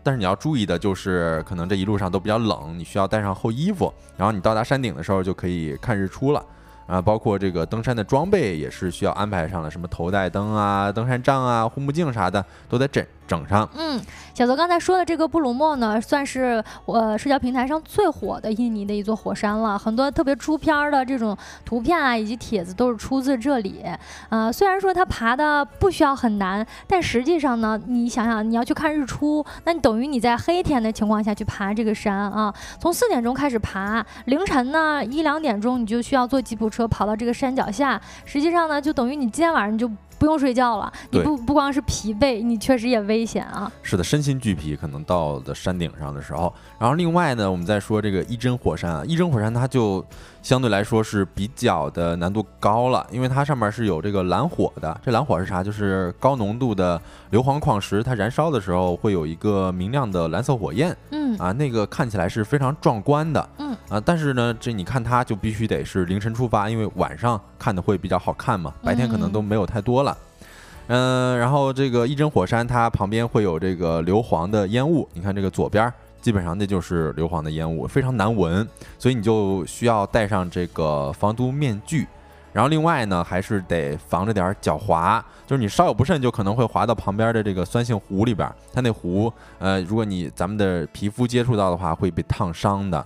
[0.03, 3.91] 但是你要注意的就是，可能这一路上都比较冷，你需要带上厚衣服。
[4.15, 6.45] 然后你到达山顶的时候就可以看日出了，
[6.87, 13.67] 啊，包括这个登山的装备也是需要安排上了，什么头戴灯啊、登山杖啊、护目镜啥的都得整整上。
[13.77, 13.99] 嗯，
[14.33, 23.83] 小泽刚才说的这个布鲁莫呢，算是我社交平台上最火的印尼的一座火山了，很多特别出片的这种图片啊以及帖子都是出自这里。
[24.29, 36.65] 呃，虽然说它爬的不需要很难，但实际上呢，你想想你要去看日出，那你等于你在黑天的情况下去爬这个山啊，从四点钟开始爬，凌晨呢一两点钟你就需要坐吉普。
[36.75, 39.89] 车跑到这个山脚下，实际上呢，就等于你今天晚上就
[40.25, 40.91] 不用睡觉了。
[41.11, 43.71] 你不不光是疲惫，你确实也危险啊。
[43.81, 46.53] 是的，身心俱疲，可能到的山顶上的时候。
[46.79, 50.03] 然后另外呢，我们再说这个一真火山啊，一真火山它就
[50.41, 54.99] 相对来说是比较的难度高了，因为它上面是有这个蓝火的。
[55.03, 55.63] 这蓝火是啥？
[55.63, 56.99] 就是高浓度的
[57.29, 60.95] 硫磺矿石，它燃烧的时候会有一个明亮的蓝色火焰。
[61.11, 63.49] 嗯啊，那个看起来是非常壮观的。
[63.57, 63.64] 嗯。
[63.89, 70.17] 啊，但是呢，这你看它就必须得是凌晨出发，因为晚上看的会比较好看嘛，白天可能都没有太多了。
[70.87, 78.67] 嗯，然后这个一针火山它旁边会有这个硫磺的烟雾，你看这个左边基本上那就是硫磺的烟雾，非常难闻，
[78.97, 82.07] 所以你就需要戴上这个防毒面具。
[82.51, 93.05] 然后另外呢，还是得防着点脚滑，就是你稍有不慎就可能会滑到旁边的这个酸性湖里边，它那湖，呃，如果你咱们的皮肤接触到的话，会被烫伤的。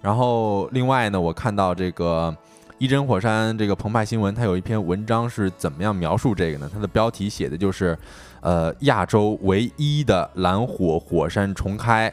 [0.00, 2.34] 然后另外呢，我看到这个
[2.78, 6.70] 一针火山这个澎湃新闻，它有一篇文章是怎么样描述这个呢？
[6.72, 7.98] 它的标题写的就是，
[8.40, 12.12] 呃，亚洲唯一的蓝火火山重开，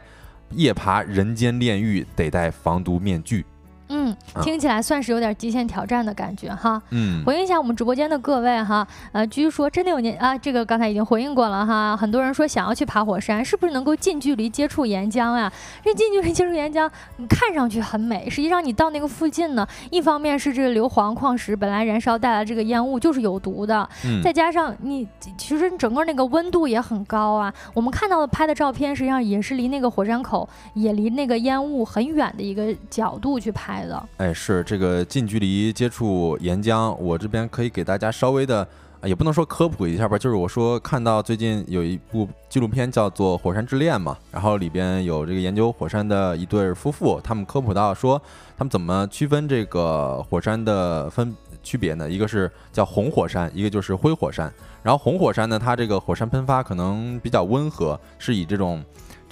[0.52, 3.46] 夜爬人间炼狱得戴防毒面具。
[3.90, 6.82] 嗯，听起来算是有点极限挑战的感觉哈。
[6.90, 8.86] 嗯，回应一下我们直播间的各位哈。
[9.12, 11.96] 呃，据说真的有年啊，这个刚才已经回应过了哈。
[11.96, 15.52] 很多人说想要去爬火山，是不是能够近距离接触岩浆啊？
[15.84, 23.88] 这近距离接触岩浆，你看上去很美，实际上你到那个附近呢，一方面是这个硫磺矿石本来燃烧带来这个烟雾就是有毒的，
[24.24, 25.08] 再加上你
[25.38, 27.54] 其实你整个那个温度也很高啊。
[27.74, 33.75] 我们看到的拍的照片，实际上也是离那个火山口也离那个烟雾很远的一个角度去拍。
[34.18, 38.68] 哎，是这个近距离接触岩浆，我这边可以给大家稍微的，
[39.04, 48.22] 也不能说科普一下吧，就是我说看到最近有一部纪录片叫做《火山之恋》嘛，然后里边有这个研究火山的一对夫妇，他们科普到说
[48.58, 52.10] 他们怎么区分这个火山的分区别呢？
[52.10, 54.52] 一个是叫红火山，一个就是灰火山。
[54.84, 58.84] 然后红火山呢，它这个火山喷发可能比较温和，是以这种。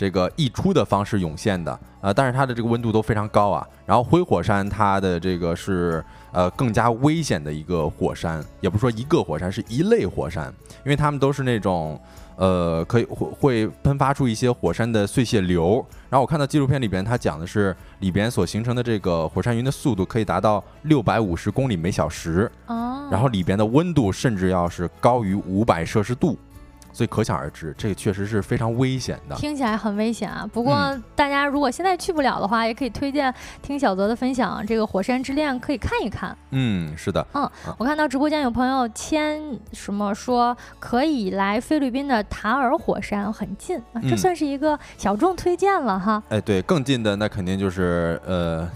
[0.04, 3.66] 这个溢出的方式涌现的，呃，但是它的这个温度都非常高啊。
[3.86, 11.98] 然后灰火山它的这个是呃更加危险的一个火山，也不是说一个火山，是一类火山，因为它们都是那种
[12.36, 15.76] 呃可以会会喷发出一些火山的碎屑流。
[16.10, 26.38] 然后我看到纪录片里边，它讲的是里边所形成的这个火山云的速度可以达到六百五十公里每小时，哦，然后里边的温度甚至要是高于五百摄氏度。
[26.94, 29.36] 所以可想而知，这个确实是非常危险的。
[29.36, 30.48] 听起来很危险啊！
[30.54, 30.76] 不过
[31.16, 33.34] 大家如果现在去不了的话，也可以推荐
[33.64, 36.38] 听小泽的分享，这个《火山之恋》可以看一看。
[36.52, 37.26] 嗯，是的。
[37.34, 39.42] 嗯，我看到直播间有朋友签
[39.72, 46.22] 什么说可以来菲律宾的塔尔火山，很近啊，这算是一个小众推荐了哈。
[46.30, 48.70] 哎，对，更近的那肯定就是呃。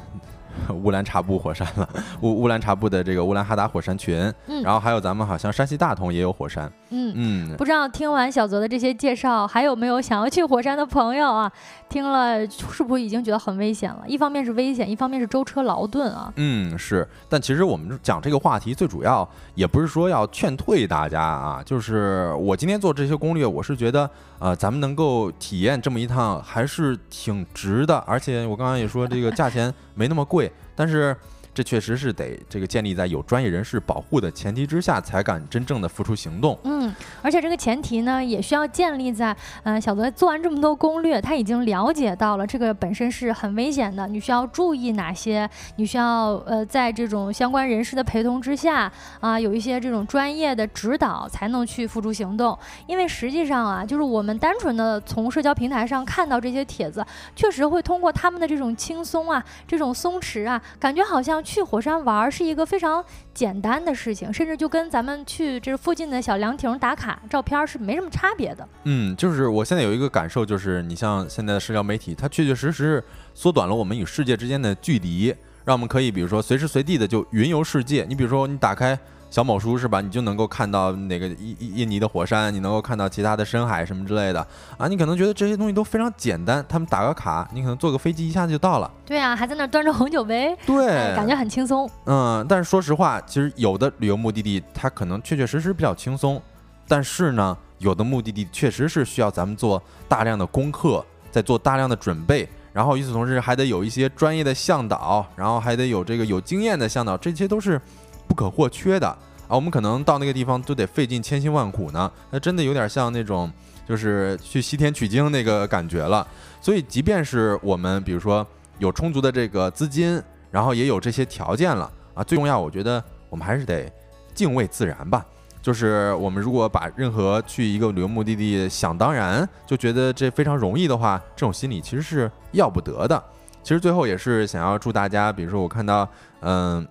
[0.74, 1.88] 乌兰察布火山了，
[2.22, 11.51] 乌乌兰察布的这个乌兰哈达火山群，嗯，然后还有咱们好像山西大同也有火山，嗯嗯，不知道听完小泽的这些介绍，还有没有想要去火山的朋友啊？
[11.89, 14.03] 听了是不是已经觉得很危险了？
[14.07, 16.31] 一方面是危险，一方面是舟车劳顿啊。
[16.35, 24.09] 嗯，是，但其实我们讲这个话题最主要也不是说要劝退大家啊，就是我今天做这些攻略，我是觉得
[24.39, 30.51] 呃，咱们能够体验这么一趟还是挺值的，而且我刚刚也说这个价钱没那么贵。
[30.75, 31.15] 但是。
[31.58, 36.55] 这确实是得这个建立在有专业人士保护的前提之下，才敢真正的付出行动。
[36.66, 36.93] 嗯，
[37.24, 45.49] 而且这个前提呢，也需要建立在，嗯，小泽做完这么多攻略，他已经了解到了这个本身是很危险的，你需要注意哪些？
[45.78, 52.55] 你需要呃，在这种相关人士的陪同之下啊，有一些这种专业的指导，才能去付诸行动。
[52.86, 57.03] 因为实际上啊，就是我们单纯的从社交平台上看到这些帖子，
[57.36, 61.43] 确实会通过他们的这种轻松啊，这种松弛啊，感觉好像。
[61.48, 63.02] 去火山玩是一个非常
[63.34, 68.68] 简单的事情，甚至就跟咱们去这附近的小凉亭打卡照片是没什么差别的。
[68.84, 73.02] 嗯，就是我现在有一个感受，就是你像现在的社交媒体，它确确实实
[73.34, 75.34] 缩短了我们与世界之间的距离，
[75.64, 78.06] 让我们可以比如说随时随地的就云游世界。
[78.10, 79.99] 你比如说你打开小某书是吧？
[80.01, 84.45] 你就能够看到哪个印印尼的火山，你能够看到其他的深海什么之类的
[84.78, 84.88] 啊。
[84.88, 88.89] 你可能觉得这些东西都非常简单，他们打个卡，你可能坐个飞机一下子就到了。
[89.05, 91.89] 对啊，还在那端着红酒杯，对，感觉很轻松。
[92.05, 96.41] 嗯，但是说实话，其实有的旅游目的地它可能确确实实比较轻松，
[96.88, 102.47] 但是呢，有的目的地确实是需要咱们做大量的功课，在做大量的准备。
[102.73, 107.82] 然后与此同时，还得有一些专业的向导，然后还得有这个有经验的向导，这些都是
[108.28, 109.17] 不可或缺的啊。
[109.49, 113.51] 我们可能到那个地方都得费尽千辛万苦呢，那真的有点像那种
[113.88, 116.28] 就是去西天取经那个感觉了。
[116.59, 118.45] 所以，即便是我们比如说
[118.80, 120.21] 有充足的这个资金，
[120.51, 123.91] 然后也有这些条件了啊，最重要，我觉得我们还是得
[124.34, 125.25] 敬畏自然吧。
[125.61, 133.21] 就是我们如果把任何去一个旅游目的地想当然就觉得这非常容易的话，这种心理其实是要不得的。
[133.63, 136.07] 其实最后也是想要祝大家，比如说我看到，
[136.39, 136.88] 嗯，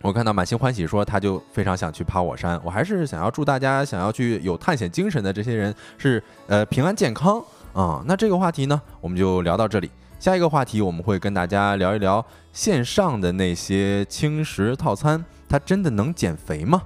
[0.00, 7.42] 我看到满心欢喜说他就非常想去爬火山，我还是想要祝大家想要去有探险精神的这些人是呃平安健康
[7.72, 8.02] 啊。
[8.06, 9.90] 那这个话题呢，我们就聊到这里。
[10.20, 16.82] 下一个话题我们会跟大家聊一聊线上的那些轻食套餐，它真的能减肥吗？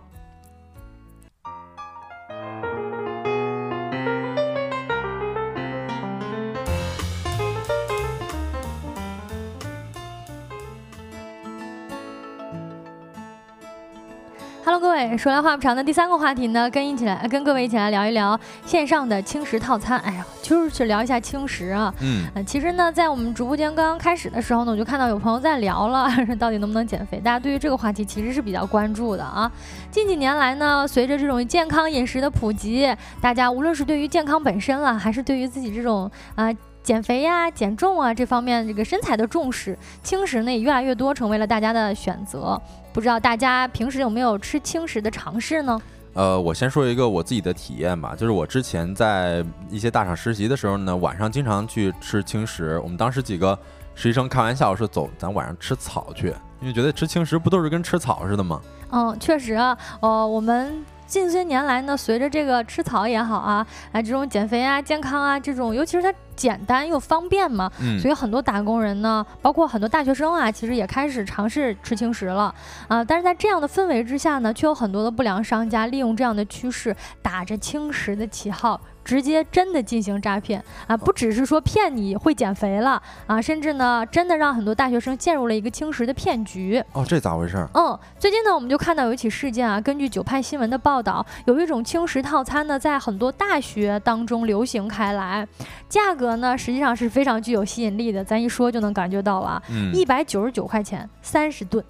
[14.64, 19.96] 各位说来话不长的第三个话题呢，跟一起来跟各位一起来聊一聊线上的轻食套餐。
[20.00, 21.94] 哎呀，就是去聊一下轻食啊。
[22.00, 27.18] 嗯，其实呢，在我们直播间刚刚开始的时候呢，我就看到有朋友在聊了， 到底能不能减肥？
[27.18, 29.50] 大家对于这个话题其实是比较关注的啊。
[29.90, 36.52] 近几年来呢，随着这种健康饮食的普及，大家无论是对于健康本身了，还是对于自己这种啊
[36.82, 42.60] 减肥呀、减重啊这方面这个身材的重视，轻食呢也越来越多，成为了大家的选择。
[42.92, 45.80] 不知道大家平时有没有吃轻食的尝试呢？
[46.14, 52.78] 呃，我先说一个我自己的体验吧，就是我之前在一些大厂实习的时候呢，晚上经常去吃轻食。
[52.80, 53.58] 我们当时几个
[53.94, 58.60] 实习生开玩笑说：“走，咱晚上吃草去。”因为觉得吃轻食不都是跟吃草似的吗？
[58.90, 60.84] 嗯，确实啊，呃，我们。
[61.04, 66.10] 近些年来呢，随着这个吃草也好啊，啊这种减肥啊、健康啊这种，尤其是它
[66.42, 67.70] 简单又方便嘛，
[68.00, 72.52] 所以很多打工人呢，包括很多大学生啊，其实也开始尝试吃轻食了
[72.88, 73.04] 啊。
[73.04, 78.80] 但是在这样的氛围之下呢，却有很多的不良商家利用这样的趋势，打着轻食的旗号。
[79.04, 80.96] 直接真的进行诈骗啊！
[80.96, 86.82] 不只是说骗你会减肥了啊，甚至呢，真的让很多大学生陷入了一个轻食的骗局。
[86.92, 87.66] 哦，这咋回事？
[87.74, 89.80] 嗯，最近呢，我们就看到有一起事件啊。
[89.80, 95.46] 根据九派新闻的报道，有一种轻食套餐呢，在很多大学当中流行开来，
[95.88, 98.24] 价格呢，实际上是非常具有吸引力的。
[98.24, 101.84] 咱一说就能感觉到了，一百九十九块钱三十顿。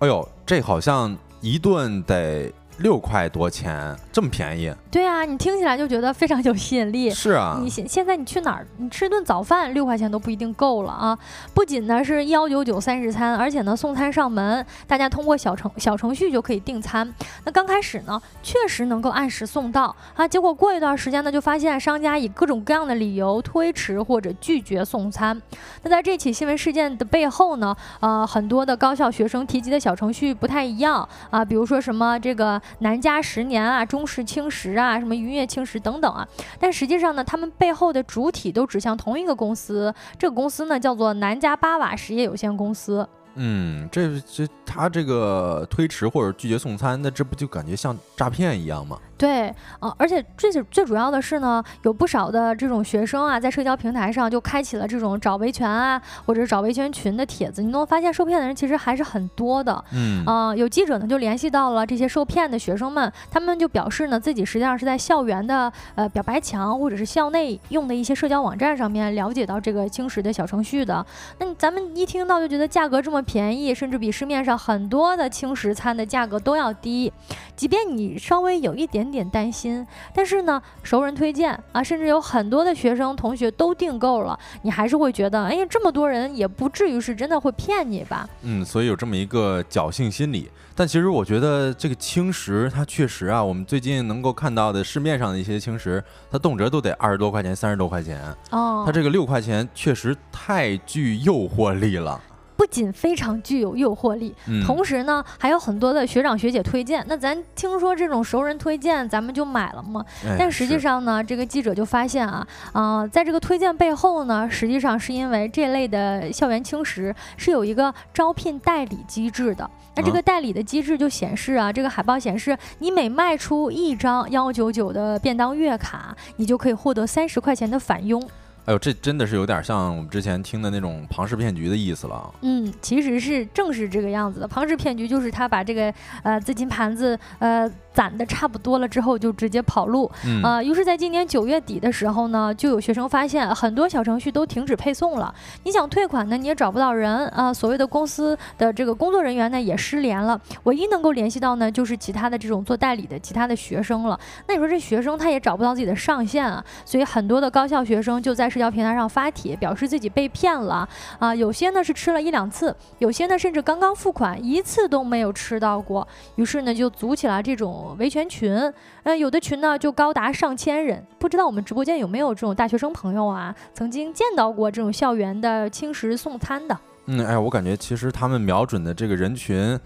[0.00, 2.52] 哎呦，这好像一顿得。
[2.78, 4.72] 六块多钱，这么便宜？
[4.90, 7.10] 对啊，你听起来就觉得非常有吸引力。
[7.10, 11.18] 是啊，你现现在你去哪儿，你吃顿早饭六块钱都不一定够了啊！
[11.52, 17.12] 不仅呢是幺九九三十餐，而且呢送餐上门，大家通过小程小程序就可以订餐。
[17.44, 25.40] 那刚开始呢，确实能够按时送到啊，结果过一段时间呢，就发现商家以各种各样的理由推迟或者拒绝送餐。
[25.82, 32.60] 那在这起新闻事件的背后呢，呃，很多的高校学生提及的小程序不太一样啊，比如说什么这个。
[32.80, 36.26] 南加十年啊，中式青石啊，什么云悦青石等等啊，
[36.58, 43.08] 但实际上呢，他们背后的主体都指向同一个公司，这个公司呢叫做南加巴瓦实业有限公司。
[43.34, 48.98] 嗯，这这他这个推迟或者拒绝送餐，那这不就感觉像诈骗一样吗？
[49.18, 57.60] 对，呃，而且最最主要的是呢，有不少的这种学生啊，在社交平台上就开启了这种找维权啊，或者找维权群的帖子。
[57.60, 59.84] 你能发现受骗的人其实还是很多的。
[59.92, 71.04] 嗯，呃，有记者呢就联系到了这些受骗的学生们，他们就表示呢，自己实际上是在校园的呃表白墙或者是校内用的一些社交网站上面了解到这个轻食的小程序的。
[71.40, 77.12] 那咱们一听到就觉得价格这么便宜，甚至比市面上很多的轻食餐的价格都要低，
[77.58, 79.08] 即便你稍微有一点。
[79.08, 88.28] 点担心，但是呢，熟人推荐啊，甚至有很多的学生同学都订购了，你还是会觉得，哎呀，这么多人也不至于是真的会骗你吧？
[88.42, 90.50] 嗯，所以有这么一个侥幸心理。
[90.74, 98.22] 但其实我觉得这个轻食，它确实啊，我们最近能够看到的市面上的一些轻食，它动辄都得二十多块钱、三十多块钱。
[98.50, 102.20] 哦，它这个六块钱确实太具诱惑力了。
[102.58, 104.34] 不仅非常具有诱惑力，
[104.66, 107.04] 同时呢还有很多的学长学姐推荐。
[107.06, 110.04] 那咱听说这种熟人推荐，咱们就买了吗？
[110.36, 119.70] 但实际上呢，这个记者就发现啊，啊，在这个推荐背后呢，实际上是因为这类的校园轻食是有一个招聘代理机制的。
[119.94, 128.20] 那这个代理的机制就显示啊，这个海报显示，你每卖出一张幺九九的便当月卡，你就可以获得三十块钱的返佣。
[128.68, 132.34] 哎呦，这真的是有点像我们之前听的那种庞氏骗局的意思了。
[132.42, 134.46] 嗯，其实是正是这个样子的。
[134.46, 135.92] 庞氏骗局就是他把这个
[136.22, 137.70] 呃资金盘子呃。
[137.98, 140.08] 攒的差不多了之后，就直接跑路
[140.40, 140.62] 啊。
[140.62, 145.34] 于是，在今年九月底的时候呢，就有学生发现很多小程序都停止配送了。
[145.64, 147.52] 你想退款呢，你也找不到人啊。
[147.52, 150.40] 所谓的公司的这个工作人员呢，也失联了。
[150.62, 154.16] 唯一能够联系到呢，就是其他的这种做代理的其他的学生了。
[154.46, 160.88] 那你说这学生他也找不到自己的上线啊，所以很多的高校学生就在社交平台上发帖，表示自己被骗了
[161.18, 161.34] 啊。
[161.34, 166.06] 有些呢是吃了一两次，有些呢甚至刚刚付款一次都没有吃到过。
[166.36, 167.87] 于是呢，就组起来这种。
[167.98, 168.72] 维权群，
[169.02, 173.54] 呃，有的群呢就高达上千人，不知道我们直播间有没有这种大学生朋友啊？
[173.72, 176.78] 曾经见到过这种校园的轻食送餐的？
[177.06, 179.78] 嗯，哎，我感觉其实他们瞄准的这个人群，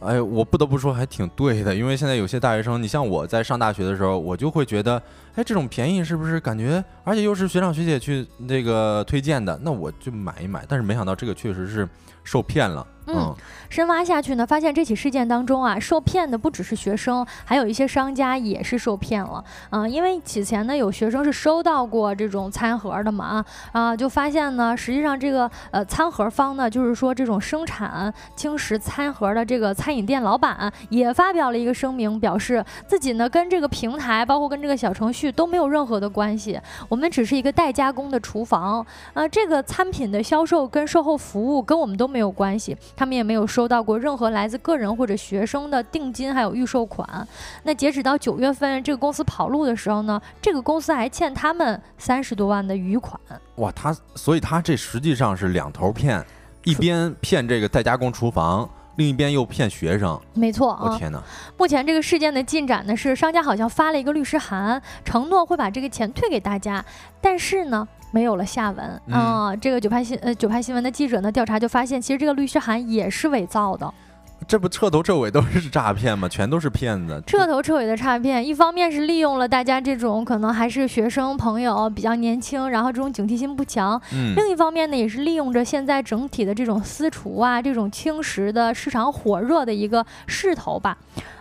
[0.00, 5.00] 哎，我不得不说还挺对的，因为现在有些大学生，你像我在上大学的时候，我就会觉得，
[5.34, 10.64] 哎，这种便宜是不是感觉，而且又是学长学姐去那个推荐的，那我就买一买。
[10.68, 11.88] 但是没想到这个确实是
[12.22, 12.86] 受骗了。
[13.06, 13.34] 嗯，
[13.74, 19.44] 深挖下去呢，发现这起事件当中啊，受骗的不只是学生，还有一些商家也是受骗了。
[19.70, 36.56] 嗯，因为此前呢，有学生是收到过这种餐盒的嘛啊啊，就发现呢，实际上这个呃餐盒方呢，就是说这种生产轻食餐盒的这个餐饮店老板也发表了一个声明，表示自己呢跟这个平台，包括跟这个小程序都没有任何的关系，
[36.88, 42.76] 我们只是一个代加工的厨房啊，这个餐品的销售跟售后服务跟我们都没有关系。
[42.94, 47.26] 他们也没有收收到过任何来自个人或者学生的定金，还有预售款。
[47.62, 53.18] 那截止到九月份，这个公司跑路的时候呢，这个公司还欠他们三十多万的余款。
[53.56, 56.22] 哇，他所以他这实际上是两头骗，
[56.64, 60.20] 一边骗这个代加工厨房，另一边又骗学生。
[60.34, 61.22] 没错，我天哪！
[61.56, 66.84] 目前这个事件的进展呢，是商家好像发了一个律师函，承诺会把这个钱退给大家，
[67.20, 67.86] 但是呢。
[68.10, 69.56] 没有了下文啊！
[69.56, 73.92] 这个九派新呃九派新闻的记者呢调查就发现，其实这个律师函也是伪造的。
[74.46, 76.28] 这不彻头彻尾都是诈骗吗？
[76.28, 78.46] 全都是骗子，彻头彻尾的诈骗。
[78.46, 83.98] 一方面是利用了大家这种可能还是学生朋友比较年轻，然后这种警惕心不强；
[84.36, 90.96] 另一方面呢，也是利用着现在整体的这种私厨啊、这种轻食的市场火热的一个势头吧。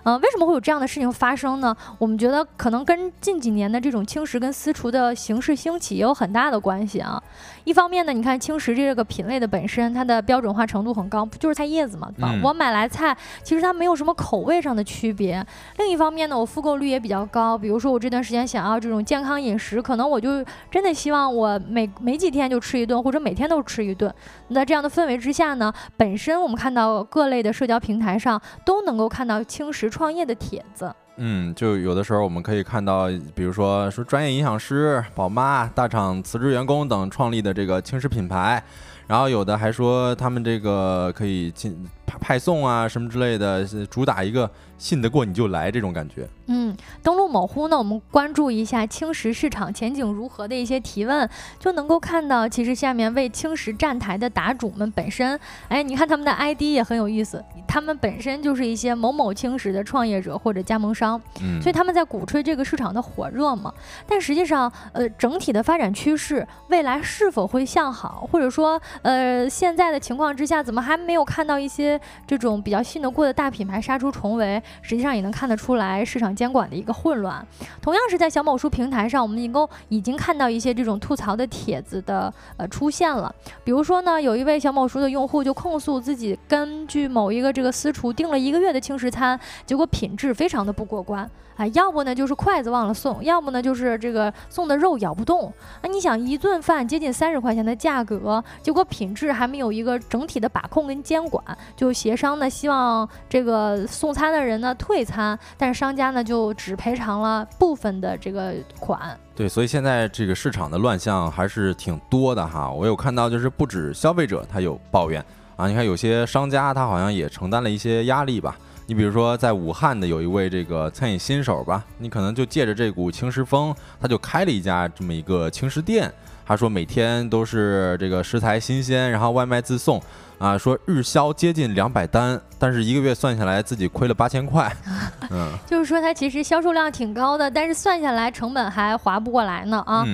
[0.05, 1.75] 嗯，为什么会有这样的事情发生呢？
[1.97, 7.21] 我们觉得可能跟近几年的这种轻食跟私厨的形式兴起也有很大的关系啊。
[7.63, 12.33] 一方面呢，你看轻食这个品类的本身，它的标准化程度很高，不就是菜叶子嘛，对吧？
[12.43, 15.45] 我买来菜，其实它没有什么口味上的区别。
[15.77, 17.57] 另一方面呢，我复购率也比较高。
[17.57, 24.13] 比如说我这段时间想要这种健康饮食，可能我就真的希望我每没几天就吃一顿，或者每天都吃一顿。
[24.53, 29.89] 在这样的氛围之下呢，本身我们看到各类的社交平台上都能够看到轻食。
[29.93, 38.63] 创业的帖子，嗯，就有的时候我们可以看到，比如说说专业营养师、宝妈、大厂辞职员工等创立的这个轻食品牌，
[39.07, 44.49] 然后有的还说他们这个可以进派送啊什么之类的，主打一个
[44.83, 46.27] 信得过你就来这种感觉。
[46.47, 51.27] 嗯，登录某乎呢，我们关注一下青石市场前景如何的一些提问，
[51.57, 63.73] 就能够看到，其实下面为青石站台的答主们本身，哎，你看他们的 ID 也很有意思，他们本身就是一些某某青石的创业者或者加盟商，嗯，所以他们在鼓吹这个市场的火热嘛。
[64.05, 74.61] 但实际上，呃，整体的发展趋势，未来是否会向好，或者说，呃，现在的情况之下，怎么还没有看到一些这种比较信得过的大品牌杀出重围？
[74.81, 76.33] 实际上也能看得出来市场。
[76.33, 77.45] 监管的一个混乱，
[77.79, 83.33] 同样是在小某书平台上，我们能够已经看到一些这种吐槽的帖子的呃出现了。
[83.63, 91.29] 比如说呢，有一位小某书的用户就控诉自己根据某一个这个私厨订了一个月的轻食餐，结果品质非常的不过关。
[91.55, 95.53] 啊，要不呢就是筷子忘了送，要不呢就是这个送的肉咬不动。
[95.81, 101.43] 啊，你想一顿饭接近三十块钱的价格，结果品质还没有一个整体的把控跟监管，
[101.75, 109.15] 就协商呢，希望这个送餐的人呢退餐，但是商家呢就只赔偿了部分的这个款。
[109.35, 112.71] 对，所以现在这个市场的乱象还是挺多的哈。
[112.71, 115.23] 我有看到就是不止消费者他有抱怨
[115.55, 118.57] 啊，你看有些商家他好像也承担了一些压力吧。
[118.85, 126.11] 你比如说在武汉的有一位这个餐饮新手吧，你可能就借着这股轻食风，他就开了一家这么一个轻食店。
[126.45, 130.01] 他说每天都是这个食材新鲜，然后外卖自送。
[130.39, 134.69] 啊，说日销接近两百单，但是一个月算下来自己亏了八千块。
[135.31, 140.05] 嗯，就是说他其实销售量挺高的，但是算下来成本还划不过来呢啊。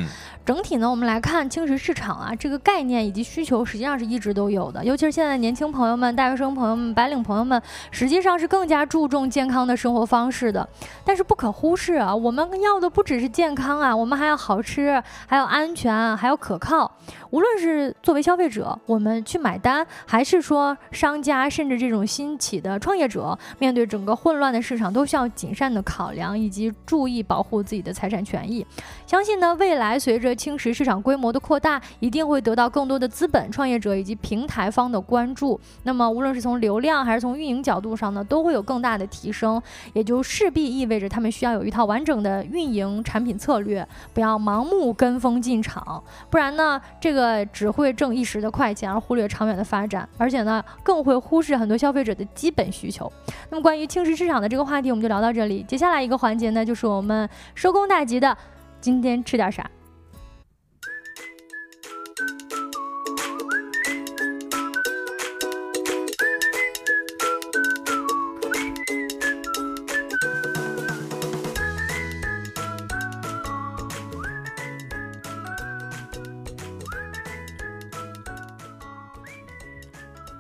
[0.49, 10.67] 整体呢，我们来看轻食市场啊，这个概念以及需求实际上是一直都有的，尤其是现在年轻朋友们、大学生朋友们、白领朋友们，实际上是更加注重健康的生活方式的。
[11.05, 16.91] 但是不可忽视啊，我们要的不只是健康啊，我们还要好吃，还要安全，还要可靠。
[17.29, 28.65] 无论是作为消费者，我们去买单，还是说商家，甚至这种新起的创业者，面对整个混乱的市场，都需要谨慎的考量，以及注意保护自己的财产权益。
[29.05, 35.59] 相信呢，未来随着轻食市场规模的扩大，一定会得到更多的资本、创业者以及平台方的关注。
[35.83, 39.61] 那么，无论是从流量还是从运营角度上呢，都会有更大的提升。
[39.91, 53.11] 也就势必意味着他们需要有一套完整的运营产品策略，不要盲目跟风进场，不然呢，这个只会挣一时的快钱，而忽略长远的发展，而且呢，更会忽视很多消费者的基本需求。
[53.49, 55.63] 那么，关于轻食市场的这个话题，我们就聊到这里。
[55.67, 58.37] 接下来一个环节呢，就是我们收工大吉的，
[58.79, 59.69] 今天吃点啥？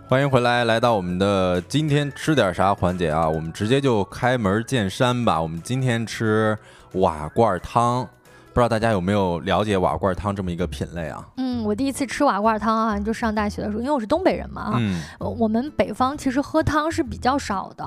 [0.09, 3.29] 欢迎回来，来到我们的今天吃点啥环节啊？
[3.29, 5.39] 我们直接就开门见山吧。
[5.39, 6.57] 我们今天吃
[6.93, 8.03] 瓦罐汤，
[8.51, 11.23] 不知道大家有没有了解瓦罐汤这么一个品类啊？
[11.37, 14.71] 嗯，我第一次吃瓦罐汤啊，就上大学的时候，因为我是东北人嘛
[15.19, 17.83] 啊，我们北方其实喝汤是比较少的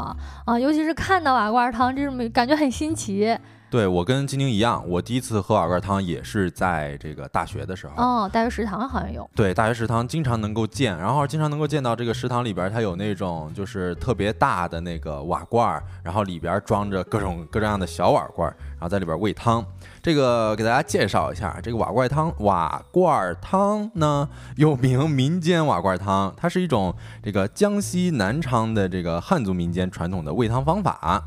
[0.46, 3.36] 啊，尤其是看到瓦罐汤，这种感觉很新奇。
[3.72, 7.94] 对我跟晶晶一样，我第一次喝瓦罐汤也是在这个大学的时候。
[7.96, 9.26] 哦，大学食堂好像有。
[9.34, 19.64] 对，大学食堂经常能够见，然后经常能够见到这个食堂里边它有那种就是特别大的那个瓦罐，然后里边装着各种各样的小瓦罐，然后在里边煨汤。
[20.02, 31.22] 这个给大家介绍一下，这个瓦罐汤，瓦罐汤呢又名民间瓦罐汤，它是一种这个江西南昌的这个汉族民间传统的煨汤方法。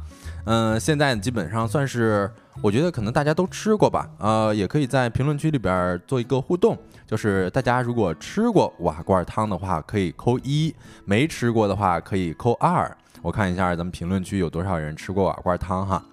[0.47, 2.29] 嗯，现在基本上算是，
[2.61, 4.07] 我觉得可能大家都吃过吧。
[4.19, 6.77] 呃，也可以在评论区里边做一个互动，
[7.07, 10.71] 就是大家如果吃过瓦罐汤的话，可以扣一；
[11.03, 12.95] 没吃过的话，可以扣二。
[13.23, 16.03] 我看一下咱们评论区有多少人吃过瓦罐汤哈。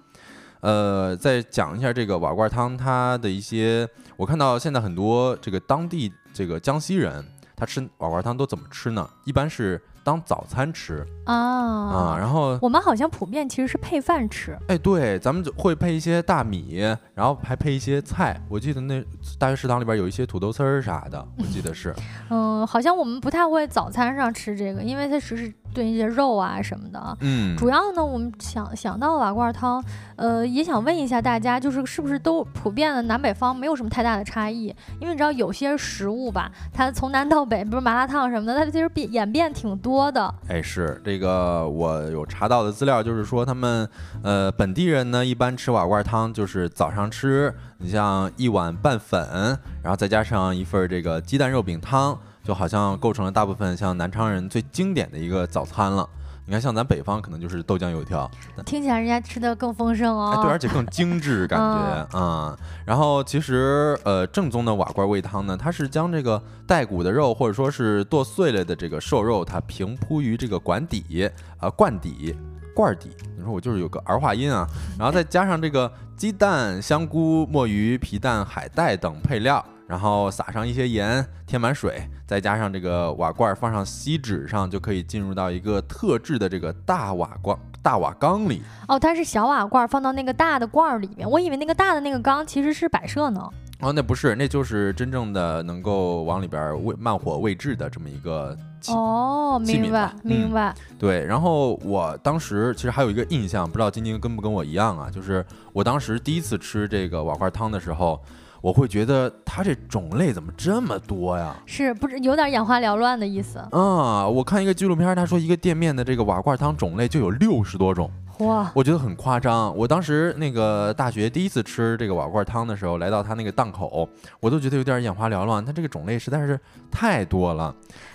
[0.61, 7.23] 呃，再讲一下这个瓦罐汤它的一些，我看到现在很多这个当地这个江西人，
[7.55, 9.07] 他吃瓦罐汤都怎么吃呢？
[9.25, 9.79] 一般是。
[10.03, 14.57] 当早餐吃啊啊，然后我们好像普遍其实是配饭吃。
[14.67, 16.79] 哎，对，咱们就会配一些大米，
[17.13, 18.39] 然后还配一些菜。
[18.49, 19.03] 我记得那
[19.39, 21.95] 大学食堂里边有一些土豆丝儿啥的，我记得是。
[22.29, 27.17] 嗯，好像我们不太会早餐上吃这个，因为它只是炖一些肉啊什么的。
[27.21, 29.81] 嗯，主要呢，我们想想到瓦罐汤，
[30.17, 34.65] 呃，也想问一下大家，就是是不是都普遍的南北方没有什么太大的差异？
[34.99, 39.93] 因为你知道有些食物吧，它从南到北，比如麻辣烫什么的，它其实变演变挺多。
[39.93, 43.87] 多的哎，是这个我有查到的资料，就是说他们
[44.23, 56.07] 呃本地人呢一般吃瓦罐汤就是早上吃，你像一碗拌粉，然后再加上一份这个鸡蛋肉饼汤，就好像构成了大部分像南昌人最经典的一个早餐了。
[56.45, 58.29] 你看，像咱北方可能就是豆浆油条，
[58.65, 60.37] 听起来人家吃的更丰盛哦。
[60.41, 62.53] 对，而且更精致，感觉啊。
[62.85, 72.35] 然后其实呃，正宗的瓦罐煨汤呢，它是将这个带骨的肉或者说是剁碎了的这个瘦肉，它平铺于这个管底啊罐底
[72.75, 73.11] 罐底。
[73.37, 74.67] 你说我就是有个儿化音啊。
[74.99, 79.65] 然后再加上这个鸡蛋、香菇、墨鱼、皮蛋、海带等配料。
[79.93, 88.63] 然后撒上一些盐，添满水，再加上这个瓦罐，放上锡纸上，就可以进入到一个特制的这个大瓦罐、大瓦缸里。
[88.87, 93.47] 哦，它是小瓦罐放到那个大的罐儿里面，我以为那个大的那个缸其实是摆设呢。
[93.81, 100.73] 哦，那不是，那就是真正的能够往里边喂慢火煨制的这么一个哦，明白明白。
[100.97, 108.19] 对，然后我当时其实还有一个印象，不知道晶晶跟不跟我一样啊，就是我当时第一次吃这个瓦罐汤的时候。
[108.63, 111.53] 我会觉得它这种类怎么这么多呀？
[111.65, 113.59] 是不是有点眼花缭乱的意思？
[113.71, 118.09] 啊，我看一个纪录片，他说一个店面的这个瓦罐汤种类就有六十多种。
[118.45, 119.75] 哇，我觉得很夸张。
[119.75, 124.07] 我当时那个大学第一次吃这个瓦罐汤的时候，来到他那个档口，
[124.39, 125.63] 我都觉得有点眼花缭乱。
[125.63, 126.59] 它这个种类实在是
[126.91, 127.73] 太多了，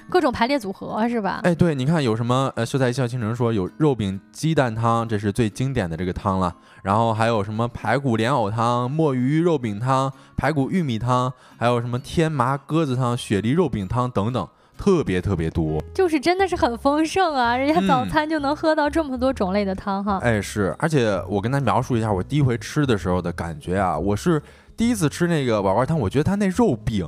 [0.09, 1.41] 各种排列组合是吧？
[1.45, 2.53] 哎，对，你看有什么？
[2.57, 6.55] 呃，秀才一笑倾城说有肉饼鸡蛋汤，这是最经典的这个汤了。
[6.83, 14.49] 然后还有什么排骨莲藕汤、墨鱼肉饼汤、排骨玉米汤，还有什么天麻鸽子汤、雪梨肉饼汤等等。
[14.79, 17.57] 特别特别多，就是真的是很丰盛啊！
[17.57, 20.19] 人家早餐就能喝到这么多种类的汤哈。
[20.23, 24.41] 哎，是，而且我跟他描述一下我第一回吃的时候的感觉啊，我是
[24.77, 27.05] 第一次吃那个瓦罐汤，我觉得它那肉饼，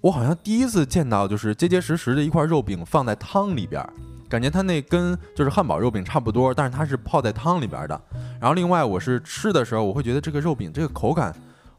[0.00, 3.82] 我好像第一次见到就是结结实实的一块肉饼放在汤里边，
[4.28, 7.98] 感觉它那跟就是汉堡肉饼差不多，但是它是泡在汤里边的。
[8.40, 11.34] 然后另外我是吃的时候，我会觉得这个肉饼这个口感，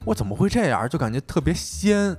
[0.06, 0.88] 我怎么会这样？
[0.88, 2.16] 就感觉特别鲜。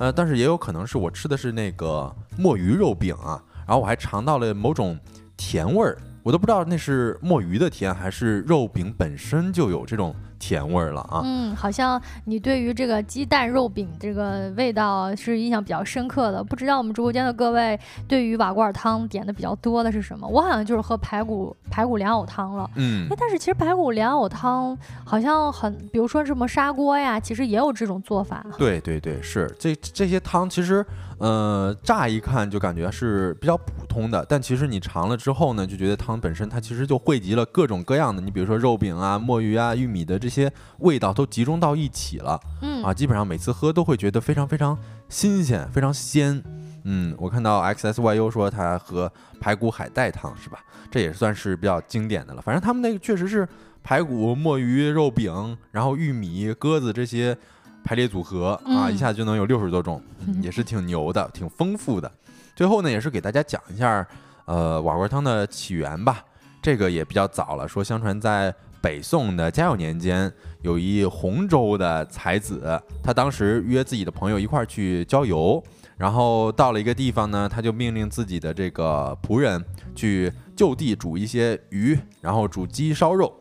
[0.00, 3.36] 呃，但是也有可能是我吃的是那个墨鱼肉饼啊，
[3.66, 4.98] 然后我还尝到了某种
[5.36, 10.14] 甜味儿，我都不知道那是墨鱼的甜还是肉饼本身就有这种。
[10.42, 11.20] 甜味儿了啊！
[11.22, 16.42] 嗯，好像你对于这个鸡蛋肉饼这个味道是印象比较深刻的。
[16.42, 20.26] 不知道我们直播间的各位对于瓦罐汤点的比较多的是什么？
[20.26, 22.70] 我好像就是喝排骨排骨莲藕汤了。
[22.76, 28.42] 嗯，哎，但是其实排骨莲藕汤好像很，比如说什么砂锅呀，其实也有这种做法。
[28.56, 30.82] 对对对，是这这些汤其实。
[31.20, 42.40] 呃，乍一看就感觉是比较普通的，但其实你尝了之后呢，就觉得汤本身它其实就汇集了各种各样的，你比如说肉饼啊、墨鱼啊、玉米的这些味道都集中到一起了。
[42.62, 44.74] 嗯啊，基本上每次喝都会觉得非常非常
[45.10, 46.42] 新鲜，非常鲜。
[46.84, 50.58] 嗯，我看到 X S Y U 说他喝排骨海带汤是吧？
[50.90, 52.40] 这也算是比较经典的了。
[52.40, 53.46] 反正他们那个确实是
[53.82, 57.36] 排骨、墨鱼、肉饼，然后玉米、鸽子这些。
[57.84, 60.02] 排列组合啊，一下子就能有六十多种，
[60.42, 62.10] 也是挺牛的，挺丰富的。
[62.54, 64.06] 最后呢，也是给大家讲一下，
[64.44, 66.24] 呃，瓦罐汤的起源吧。
[66.62, 75.62] 这个也比较早了，说相传在北宋的嘉佑年间，有一洪州的才子，他当时约自己的朋友一块儿去郊游，
[75.96, 79.64] 然后到了一个地方呢，他就命令自己的这个仆人
[79.94, 83.32] 去就地煮一些鱼，然后煮鸡烧肉。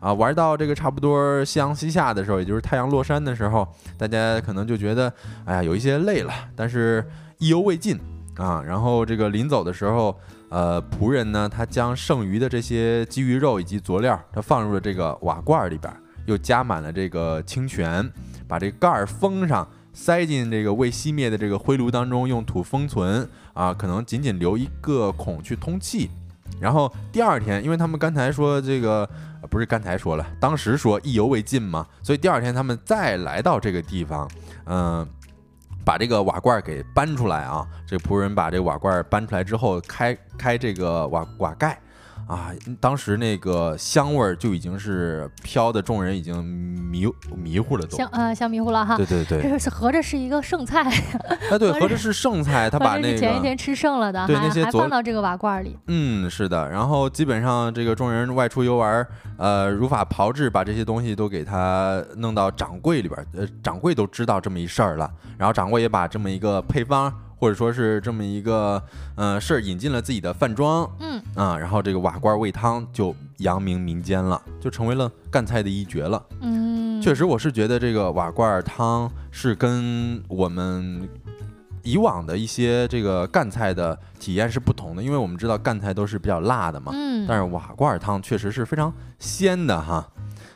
[0.00, 5.12] 啊，玩到这个差不多夕阳西下的时候，也就是太阳落山的时候，大家可能就觉得，
[5.44, 7.04] 哎呀，有一些累了，但是
[7.38, 7.98] 意犹未尽
[8.36, 8.62] 啊。
[8.64, 10.16] 然后这个临走的时候，
[10.50, 15.92] 呃，仆人呢，他将剩余的这些鲫鱼肉以及佐料，他放入了这个瓦罐里边，
[16.26, 18.08] 又加满了这个清泉，
[18.46, 26.08] 把这盖儿封上，塞进这个未熄灭的这个灰炉当中，用土封存啊，可能仅仅留一个孔去通气。
[26.60, 29.08] 然后第二天，因为他们刚才说这个。
[29.50, 34.28] 不是刚才说了，当时说意犹未尽嘛，所以第二天他们再来到这个地方，
[34.66, 35.06] 嗯，
[35.84, 37.66] 把这个瓦罐给搬出来啊。
[37.86, 41.78] 这仆人把这瓦罐搬出来之后，开开这个瓦瓦盖。
[42.28, 48.98] 啊，当时那个香味儿就已经是飘的，众人已经迷迷糊了，都香呃香迷糊了哈。
[48.98, 50.82] 对对对，这是合着是一个剩菜。
[51.50, 55.74] 哎，对， 合着是剩菜，他把那个前一天吃剩了的，对那些还放到这个瓦罐里。
[55.86, 56.68] 嗯，是的。
[56.68, 59.06] 然后基本上这个众人外出游玩，
[59.38, 63.26] 呃，如法炮制，把这些东西都给他弄到掌柜里边。
[63.32, 67.10] 呃，掌柜都知道这么一事儿了，然后掌柜也把这么一个配方。
[67.38, 68.82] 或者说是这么一个
[69.14, 76.20] 呃事儿，引进了自己的饭庄，嗯啊，然后这个瓦罐煨汤就扬名民间了，就成为了赣菜的一绝了。
[76.40, 81.08] 嗯，确实，我是觉得这个瓦罐汤是跟我们
[81.82, 90.06] 以往的一些这个赣菜的体验是不同的，因为我们知道赣菜都是比较辣的嘛，嗯，但是瓦罐汤确实是非常鲜的哈。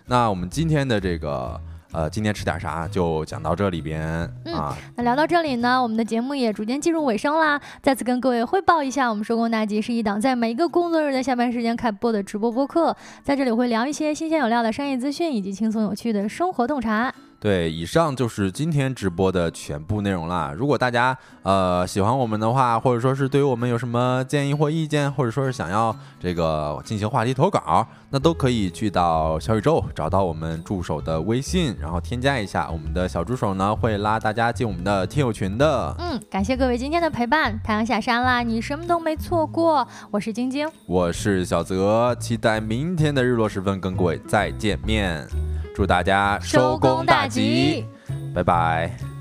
[0.07, 1.61] 那我们今天的这个。
[1.93, 4.03] 呃，今天吃点啥就讲到这里边
[4.47, 4.77] 啊。
[4.97, 7.61] 那聊到这里呢，我们的节目也逐渐进入尾声啦。
[7.83, 17.13] 再次跟各位汇报一下，我们收工大吉是一档在每一个工作日的下班时间开播的直播播客，在这里会聊一些新鲜有料的商业资讯，以及轻松有趣的生活洞察。
[17.43, 20.55] 对，以上就是今天直播的全部内容啦。
[20.57, 35.93] 如果大家呃喜欢我们的话，或者说是对于我们有什么建议或意见，或者说是想要这个进行话题投稿，那都可以去到小宇宙找到我们助手的微信，然后添加一下我们的小助手呢，会拉大家进我们的听友群的。
[35.99, 37.61] 嗯，感谢各位今天的陪伴。
[37.65, 39.85] 太阳下山啦，你什么都没错过。
[40.13, 45.27] 我是晶晶，我是小泽，期待明天的日落时分跟各位再见面。
[45.75, 47.87] 祝大家收工大吉，
[48.35, 49.12] 拜拜。